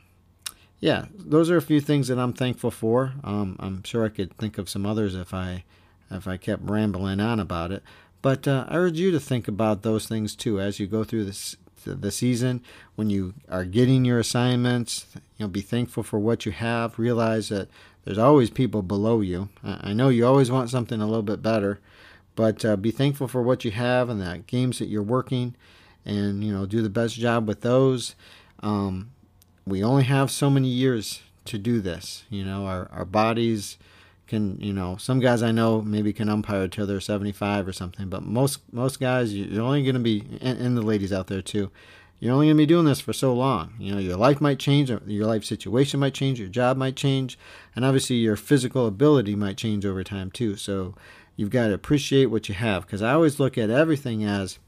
yeah, 0.79 1.07
those 1.13 1.51
are 1.51 1.57
a 1.57 1.63
few 1.63 1.81
things 1.81 2.07
that 2.09 2.19
I'm 2.19 2.33
thankful 2.33 2.71
for. 2.71 3.15
Um, 3.25 3.57
I'm 3.59 3.83
sure 3.83 4.05
I 4.05 4.09
could 4.09 4.37
think 4.37 4.57
of 4.57 4.69
some 4.69 4.87
others 4.87 5.17
if 5.17 5.35
I 5.35 5.65
if 6.11 6.27
I 6.27 6.37
kept 6.37 6.69
rambling 6.69 7.21
on 7.21 7.41
about 7.41 7.73
it. 7.73 7.83
But 8.23 8.47
uh, 8.47 8.67
I 8.69 8.77
urge 8.77 8.99
you 8.99 9.11
to 9.13 9.21
think 9.21 9.49
about 9.49 9.83
those 9.83 10.07
things 10.07 10.35
too 10.35 10.61
as 10.61 10.79
you 10.79 10.87
go 10.87 11.05
through 11.05 11.25
this 11.25 11.57
the 11.87 12.11
season 12.11 12.63
when 12.95 13.09
you 13.09 13.33
are 13.49 13.65
getting 13.65 14.05
your 14.05 14.19
assignments 14.19 15.07
you 15.15 15.47
know 15.47 15.49
be 15.49 15.63
thankful 15.63 16.03
for 16.03 16.19
what 16.19 16.45
you 16.45 16.53
have. 16.53 16.99
Realize 16.99 17.49
that 17.49 17.69
there's 18.05 18.19
always 18.19 18.51
people 18.51 18.83
below 18.83 19.23
you. 19.23 19.49
I 19.65 19.95
know 19.95 20.11
you 20.11 20.27
always 20.27 20.51
want 20.51 20.69
something 20.69 21.01
a 21.01 21.07
little 21.07 21.23
bit 21.23 21.43
better 21.43 21.81
but 22.41 22.65
uh, 22.65 22.77
be 22.77 22.91
thankful 22.91 23.29
for 23.29 23.43
what 23.43 23.65
you 23.65 23.71
have 23.71 24.09
and 24.09 24.21
the 24.21 24.43
games 24.47 24.79
that 24.79 24.89
you're 24.89 25.03
working 25.03 25.55
and 26.05 26.43
you 26.43 26.53
know 26.53 26.67
do 26.67 26.83
the 26.83 26.89
best 26.89 27.17
job 27.17 27.47
with 27.47 27.61
those. 27.61 28.15
Um, 28.61 29.11
we 29.67 29.83
only 29.83 30.05
have 30.05 30.31
so 30.31 30.49
many 30.49 30.69
years 30.69 31.23
to 31.45 31.59
do 31.59 31.81
this 31.81 32.25
you 32.31 32.45
know 32.45 32.67
our, 32.67 32.89
our 32.93 33.05
bodies 33.05 33.79
can 34.31 34.59
you 34.61 34.73
know 34.73 34.97
some 34.97 35.21
guys 35.21 35.43
I 35.43 35.51
know 35.51 35.83
maybe 35.83 36.13
can 36.13 36.31
umpire 36.31 36.69
till 36.69 36.87
they're 36.87 37.01
75 37.01 37.69
or 37.69 37.73
something, 37.73 38.09
but 38.09 38.23
most 38.23 38.61
most 38.73 38.99
guys 38.99 39.35
you're 39.35 39.63
only 39.63 39.83
going 39.83 39.97
to 39.97 40.01
be 40.01 40.25
and, 40.41 40.59
and, 40.59 40.77
the 40.77 40.83
ladies 40.83 41.13
out 41.13 41.27
there 41.27 41.43
too. 41.43 41.71
You're 42.21 42.35
only 42.35 42.47
going 42.47 42.57
to 42.57 42.63
be 42.63 42.67
doing 42.67 42.85
this 42.85 43.01
for 43.01 43.15
so 43.15 43.33
long. 43.33 43.73
You 43.79 43.95
know, 43.95 43.99
your 43.99 44.17
life 44.17 44.43
might 44.43 44.59
change, 44.59 44.91
your 44.91 45.27
life 45.27 45.43
situation 45.43 46.01
might 46.01 46.13
change, 46.13 46.39
your 46.39 46.51
job 46.51 46.77
might 46.77 46.95
change, 46.95 47.39
and 47.75 47.83
obviously 47.83 48.17
your 48.17 48.37
physical 48.37 48.87
ability 48.87 49.35
might 49.35 49.57
change 49.57 49.87
over 49.87 50.05
time 50.05 50.31
too. 50.31 50.57
So 50.57 50.95
you've 51.37 51.51
got 51.51 51.69
to 51.69 51.75
appreciate 51.75 52.27
what 52.27 52.49
you 52.49 52.55
have 52.55 52.87
because 52.87 53.03
I 53.03 53.13
always 53.13 53.41
look 53.41 53.57
at 53.57 53.71
everything 53.71 54.23
as 54.23 54.59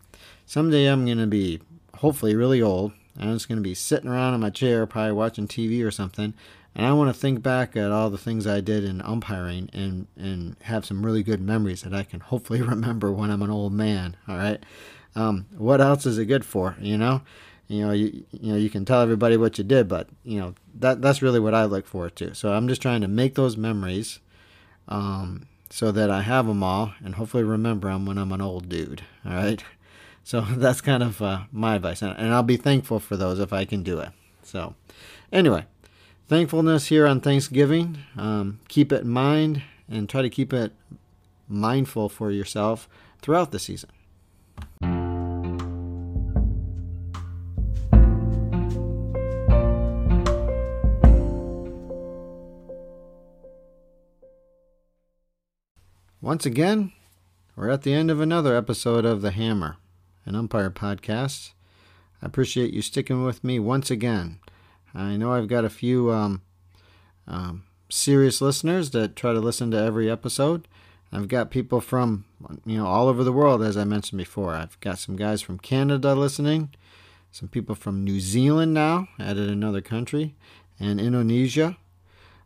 someday 0.47 0.87
I'm 0.87 1.05
going 1.05 1.19
to 1.19 1.27
be 1.27 1.61
hopefully 1.97 2.35
really 2.35 2.63
old. 2.63 2.93
I'm 3.21 3.35
just 3.35 3.49
going 3.49 3.59
to 3.59 3.63
be 3.63 3.75
sitting 3.75 4.09
around 4.09 4.35
in 4.35 4.41
my 4.41 4.51
chair, 4.51 4.87
probably 4.87 5.13
watching 5.13 5.47
TV 5.47 5.85
or 5.85 5.91
something, 5.91 6.33
and 6.75 6.87
I 6.87 6.93
want 6.93 7.15
to 7.15 7.19
think 7.19 7.43
back 7.43 7.77
at 7.77 7.91
all 7.91 8.09
the 8.09 8.19
things 8.19 8.47
I 8.47 8.61
did 8.61 8.85
in 8.85 9.03
umpiring 9.03 9.69
and, 9.73 10.07
and 10.17 10.57
have 10.63 10.87
some 10.87 11.05
really 11.05 11.23
good 11.23 11.41
memories 11.41 11.83
that 11.83 11.95
I 11.95 12.03
can 12.03 12.21
hopefully 12.21 12.63
remember 12.63 13.13
when 13.13 13.31
I'm 13.31 13.43
an 13.43 13.51
old 13.51 13.73
man. 13.73 14.17
All 14.27 14.37
right. 14.37 14.63
Um, 15.15 15.47
what 15.57 15.81
else 15.81 16.07
is 16.07 16.19
it 16.19 16.27
good 16.27 16.45
for? 16.45 16.77
You 16.81 16.97
know, 16.97 17.23
you 17.69 17.87
know, 17.87 17.93
you, 17.93 18.25
you 18.31 18.53
know, 18.53 18.59
you 18.59 18.71
can 18.71 18.85
tell 18.85 19.03
everybody 19.03 19.37
what 19.37 19.59
you 19.59 19.65
did, 19.65 19.89
but 19.89 20.09
you 20.25 20.41
know, 20.41 20.55
that, 20.79 21.03
that's 21.03 21.21
really 21.21 21.41
what 21.41 21.55
I 21.55 21.65
look 21.65 21.87
forward 21.87 22.17
to. 22.17 22.35
So 22.35 22.53
I'm 22.53 22.69
just 22.69 22.81
trying 22.81 23.03
to 23.03 23.09
make 23.09 23.35
those 23.35 23.57
memories, 23.57 24.21
um, 24.89 25.47
so 25.69 25.91
that 25.91 26.11
I 26.11 26.21
have 26.21 26.47
them 26.47 26.63
all 26.63 26.93
and 27.03 27.15
hopefully 27.15 27.45
remember 27.45 27.89
them 27.89 28.05
when 28.05 28.19
I'm 28.19 28.33
an 28.33 28.43
old 28.43 28.69
dude. 28.69 29.03
All 29.25 29.33
right. 29.33 29.63
So 30.25 30.41
that's 30.51 30.81
kind 30.81 31.03
of 31.03 31.21
uh, 31.21 31.43
my 31.51 31.77
advice, 31.77 32.03
and 32.03 32.33
I'll 32.33 32.43
be 32.43 32.57
thankful 32.57 33.01
for 33.01 33.17
those 33.17 33.39
if 33.39 33.53
I 33.53 33.65
can 33.65 33.83
do 33.83 33.99
it. 33.99 34.11
So, 34.43 34.75
anyway, 35.33 35.65
thankfulness 36.33 36.87
here 36.87 37.07
on 37.07 37.21
Thanksgiving. 37.21 37.99
Um, 38.17 38.59
keep 38.69 38.91
it 38.91 39.03
in 39.03 39.11
mind 39.11 39.63
and 39.87 40.09
try 40.09 40.23
to 40.23 40.31
keep 40.31 40.51
it 40.51 40.73
mindful 41.47 42.09
for 42.09 42.31
yourself 42.31 42.89
throughout 43.21 43.51
the 43.51 43.59
season. 43.59 43.91
Once 56.23 56.47
again, 56.47 56.93
we're 57.55 57.69
at 57.69 57.83
the 57.83 57.93
end 57.93 58.11
of 58.11 58.23
another 58.23 58.57
episode 58.57 59.05
of 59.05 59.21
The 59.21 59.33
Hammer, 59.33 59.77
an 60.25 60.35
umpire 60.35 60.71
podcast. 60.71 61.53
I 62.23 62.27
appreciate 62.27 62.73
you 62.73 62.81
sticking 62.81 63.23
with 63.23 63.45
me 63.45 63.59
once 63.59 63.91
again. 63.91 64.39
I 64.95 65.17
know 65.17 65.33
I've 65.33 65.49
got 65.49 65.65
a 65.65 65.71
few 65.71 66.11
um, 66.11 66.43
um, 67.27 67.65
serious 67.89 68.41
listeners 68.41 68.91
that 68.91 69.17
try 69.17 69.33
to 69.33 69.41
listen 69.41 69.71
to 69.71 69.79
every 69.79 70.11
episode. 70.11 70.69
I've 71.13 71.29
got 71.29 71.51
people 71.51 71.81
from 71.81 72.25
you 72.65 72.79
know 72.79 72.87
all 72.87 73.09
over 73.09 73.23
the 73.23 73.33
world, 73.33 73.63
as 73.63 73.77
I 73.77 73.85
mentioned 73.85 74.19
before. 74.19 74.55
I've 74.55 74.81
got 74.81 74.99
some 74.99 75.17
guys 75.17 75.43
from 75.43 75.59
Canada 75.59 76.15
listening, 76.15 76.71
some 77.31 77.49
people 77.49 77.75
from 77.75 78.05
New 78.05 78.19
Zealand 78.19 78.73
now, 78.73 79.09
added 79.19 79.51
another 79.51 79.81
country, 79.81 80.35
and 80.81 81.01
Indonesia. 81.01 81.77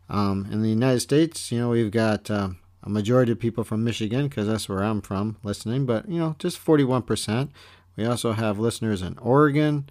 Um, 0.09 0.47
in 0.51 0.61
the 0.61 0.69
United 0.69 1.01
States, 1.01 1.51
you 1.51 1.59
know, 1.59 1.69
we've 1.69 1.91
got 1.91 2.31
um, 2.31 2.59
a 2.83 2.89
majority 2.89 3.33
of 3.33 3.39
people 3.39 3.63
from 3.63 3.83
Michigan 3.83 4.27
because 4.27 4.47
that's 4.47 4.69
where 4.69 4.83
I'm 4.83 5.01
from 5.01 5.37
listening, 5.43 5.85
but 5.85 6.07
you 6.09 6.19
know, 6.19 6.35
just 6.39 6.63
41%. 6.63 7.49
We 7.97 8.05
also 8.05 8.33
have 8.33 8.59
listeners 8.59 9.01
in 9.01 9.17
Oregon, 9.17 9.89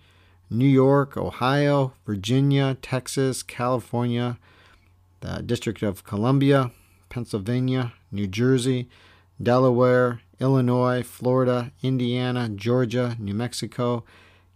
New 0.50 0.66
York, 0.66 1.16
Ohio, 1.16 1.92
Virginia, 2.04 2.76
Texas, 2.80 3.42
California, 3.42 4.38
the 5.20 5.42
District 5.42 5.82
of 5.82 6.04
Columbia, 6.04 6.70
Pennsylvania, 7.08 7.92
New 8.12 8.26
Jersey, 8.26 8.88
Delaware, 9.42 10.20
Illinois, 10.38 11.02
Florida, 11.02 11.72
Indiana, 11.82 12.48
Georgia, 12.48 13.16
New 13.18 13.34
Mexico, 13.34 14.04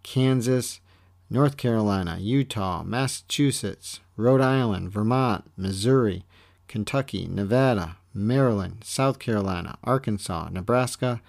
Kansas, 0.03 0.81
North 1.29 1.57
Carolina, 1.57 2.19
Utah, 2.19 2.83
Massachusetts, 2.83 4.01
Rhode 4.17 4.41
Island, 4.41 4.91
Vermont, 4.91 5.51
Missouri, 5.57 6.25
Kentucky, 6.69 7.27
Nevada, 7.29 7.97
Maryland, 8.13 8.83
South 8.85 9.19
Carolina, 9.19 9.79
Arkansas, 9.85 10.49
Nebraska, 10.51 11.21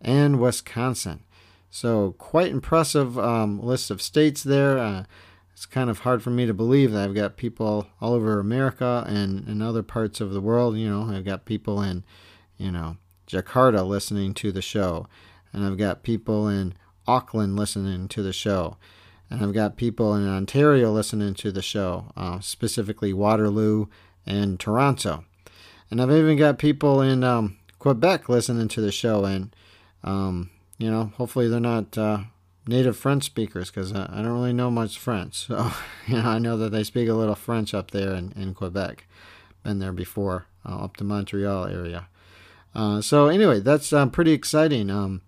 and 0.00 0.40
Wisconsin. 0.40 1.24
So, 1.70 2.12
quite 2.18 2.50
impressive 2.50 3.18
um, 3.18 3.60
list 3.60 3.90
of 3.90 4.00
states 4.00 4.42
there. 4.42 4.78
Uh, 4.78 5.04
it's 5.52 5.66
kind 5.66 5.90
of 5.90 6.00
hard 6.00 6.22
for 6.22 6.30
me 6.30 6.46
to 6.46 6.54
believe 6.54 6.92
that 6.92 7.04
I've 7.04 7.14
got 7.14 7.36
people 7.36 7.88
all 8.00 8.14
over 8.14 8.38
America 8.38 9.04
and 9.08 9.46
in 9.48 9.60
other 9.60 9.82
parts 9.82 10.20
of 10.20 10.32
the 10.32 10.40
world. 10.40 10.78
You 10.78 10.88
know, 10.88 11.14
I've 11.14 11.24
got 11.24 11.44
people 11.44 11.82
in, 11.82 12.04
you 12.56 12.70
know, 12.70 12.96
Jakarta 13.28 13.86
listening 13.86 14.34
to 14.34 14.52
the 14.52 14.62
show. 14.62 15.06
and 15.52 15.64
I've 15.64 15.78
got 15.78 16.02
people 16.02 16.48
in 16.48 16.74
Auckland 17.06 17.56
listening 17.56 18.08
to 18.08 18.22
the 18.22 18.32
show, 18.32 18.76
and 19.30 19.42
I've 19.42 19.54
got 19.54 19.76
people 19.76 20.14
in 20.14 20.28
Ontario 20.28 20.92
listening 20.92 21.34
to 21.34 21.50
the 21.50 21.62
show, 21.62 22.12
uh, 22.16 22.40
specifically 22.40 23.12
Waterloo 23.12 23.86
and 24.26 24.60
Toronto, 24.60 25.24
and 25.90 26.00
I've 26.00 26.10
even 26.10 26.36
got 26.36 26.58
people 26.58 27.00
in 27.00 27.24
um, 27.24 27.56
Quebec 27.78 28.28
listening 28.28 28.68
to 28.68 28.80
the 28.80 28.92
show, 28.92 29.24
and 29.24 29.54
um, 30.04 30.50
you 30.78 30.90
know, 30.90 31.12
hopefully 31.16 31.48
they're 31.48 31.60
not 31.60 31.98
uh, 31.98 32.20
native 32.66 32.96
French 32.96 33.24
speakers 33.24 33.70
because 33.70 33.92
I, 33.92 34.08
I, 34.12 34.22
don't 34.22 34.32
really 34.32 34.52
know 34.52 34.70
much 34.70 34.98
French. 34.98 35.46
So, 35.46 35.72
you 36.06 36.14
know, 36.14 36.28
I 36.28 36.38
know 36.38 36.56
that 36.56 36.70
they 36.70 36.84
speak 36.84 37.08
a 37.08 37.14
little 37.14 37.34
French 37.34 37.74
up 37.74 37.90
there 37.90 38.14
in, 38.14 38.32
in 38.32 38.54
Quebec. 38.54 39.06
Been 39.64 39.80
there 39.80 39.92
before, 39.92 40.46
uh, 40.64 40.84
up 40.84 40.96
to 40.98 41.04
Montreal 41.04 41.66
area. 41.66 42.08
Uh, 42.74 43.00
so 43.00 43.26
anyway, 43.26 43.60
that's 43.60 43.92
uh, 43.92 44.06
pretty 44.06 44.32
exciting. 44.32 44.88
Um, 44.88 45.22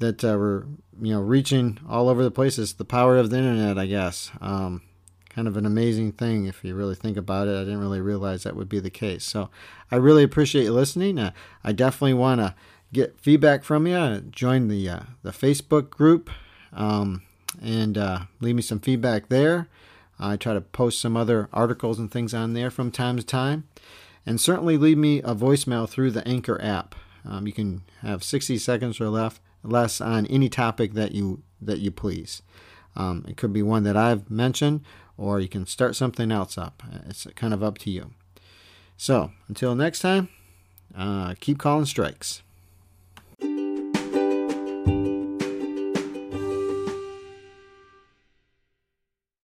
that 0.00 0.24
uh, 0.24 0.36
we're 0.38 0.64
you 1.00 1.14
know 1.14 1.20
reaching 1.20 1.78
all 1.88 2.08
over 2.08 2.22
the 2.22 2.30
places. 2.30 2.74
The 2.74 2.84
power 2.84 3.16
of 3.16 3.30
the 3.30 3.38
internet, 3.38 3.78
I 3.78 3.86
guess. 3.86 4.30
Um, 4.40 4.82
kind 5.30 5.48
of 5.48 5.56
an 5.56 5.66
amazing 5.66 6.12
thing 6.12 6.46
if 6.46 6.62
you 6.62 6.74
really 6.74 6.94
think 6.94 7.16
about 7.16 7.48
it. 7.48 7.56
I 7.56 7.64
didn't 7.64 7.80
really 7.80 8.00
realize 8.00 8.42
that 8.42 8.54
would 8.54 8.68
be 8.68 8.80
the 8.80 8.90
case. 8.90 9.24
So 9.24 9.50
I 9.90 9.96
really 9.96 10.22
appreciate 10.22 10.64
you 10.64 10.72
listening. 10.72 11.18
Uh, 11.18 11.32
I 11.64 11.72
definitely 11.72 12.14
want 12.14 12.40
to 12.40 12.54
get 12.94 13.20
feedback 13.20 13.64
from 13.64 13.86
you. 13.86 14.20
Join 14.30 14.68
the 14.68 14.88
uh, 14.88 15.00
the 15.22 15.32
Facebook 15.32 15.90
group 15.90 16.30
um, 16.72 17.22
and 17.60 17.98
uh, 17.98 18.20
leave 18.40 18.54
me 18.54 18.62
some 18.62 18.80
feedback 18.80 19.28
there. 19.28 19.68
I 20.18 20.36
try 20.36 20.54
to 20.54 20.60
post 20.60 21.00
some 21.00 21.16
other 21.16 21.48
articles 21.52 21.98
and 21.98 22.10
things 22.10 22.32
on 22.32 22.54
there 22.54 22.70
from 22.70 22.90
time 22.90 23.16
to 23.16 23.22
time. 23.22 23.64
And 24.24 24.40
certainly 24.40 24.78
leave 24.78 24.96
me 24.96 25.18
a 25.18 25.34
voicemail 25.34 25.88
through 25.88 26.12
the 26.12 26.26
Anchor 26.26 26.60
app. 26.62 26.94
Um, 27.28 27.46
you 27.46 27.52
can 27.52 27.82
have 28.00 28.22
60 28.22 28.56
seconds 28.58 29.00
or 29.00 29.08
less, 29.08 29.40
less 29.62 30.00
on 30.00 30.26
any 30.26 30.48
topic 30.48 30.94
that 30.94 31.12
you 31.12 31.42
that 31.60 31.80
you 31.80 31.90
please. 31.90 32.42
Um, 32.96 33.24
it 33.28 33.36
could 33.36 33.52
be 33.52 33.62
one 33.62 33.82
that 33.82 33.96
I've 33.96 34.30
mentioned, 34.30 34.82
or 35.18 35.40
you 35.40 35.48
can 35.48 35.66
start 35.66 35.96
something 35.96 36.30
else 36.30 36.56
up. 36.56 36.82
It's 37.06 37.26
kind 37.34 37.52
of 37.52 37.62
up 37.62 37.78
to 37.78 37.90
you. 37.90 38.12
So 38.96 39.32
until 39.48 39.74
next 39.74 39.98
time, 40.00 40.28
uh, 40.96 41.34
keep 41.40 41.58
calling 41.58 41.86
strikes. 41.86 42.43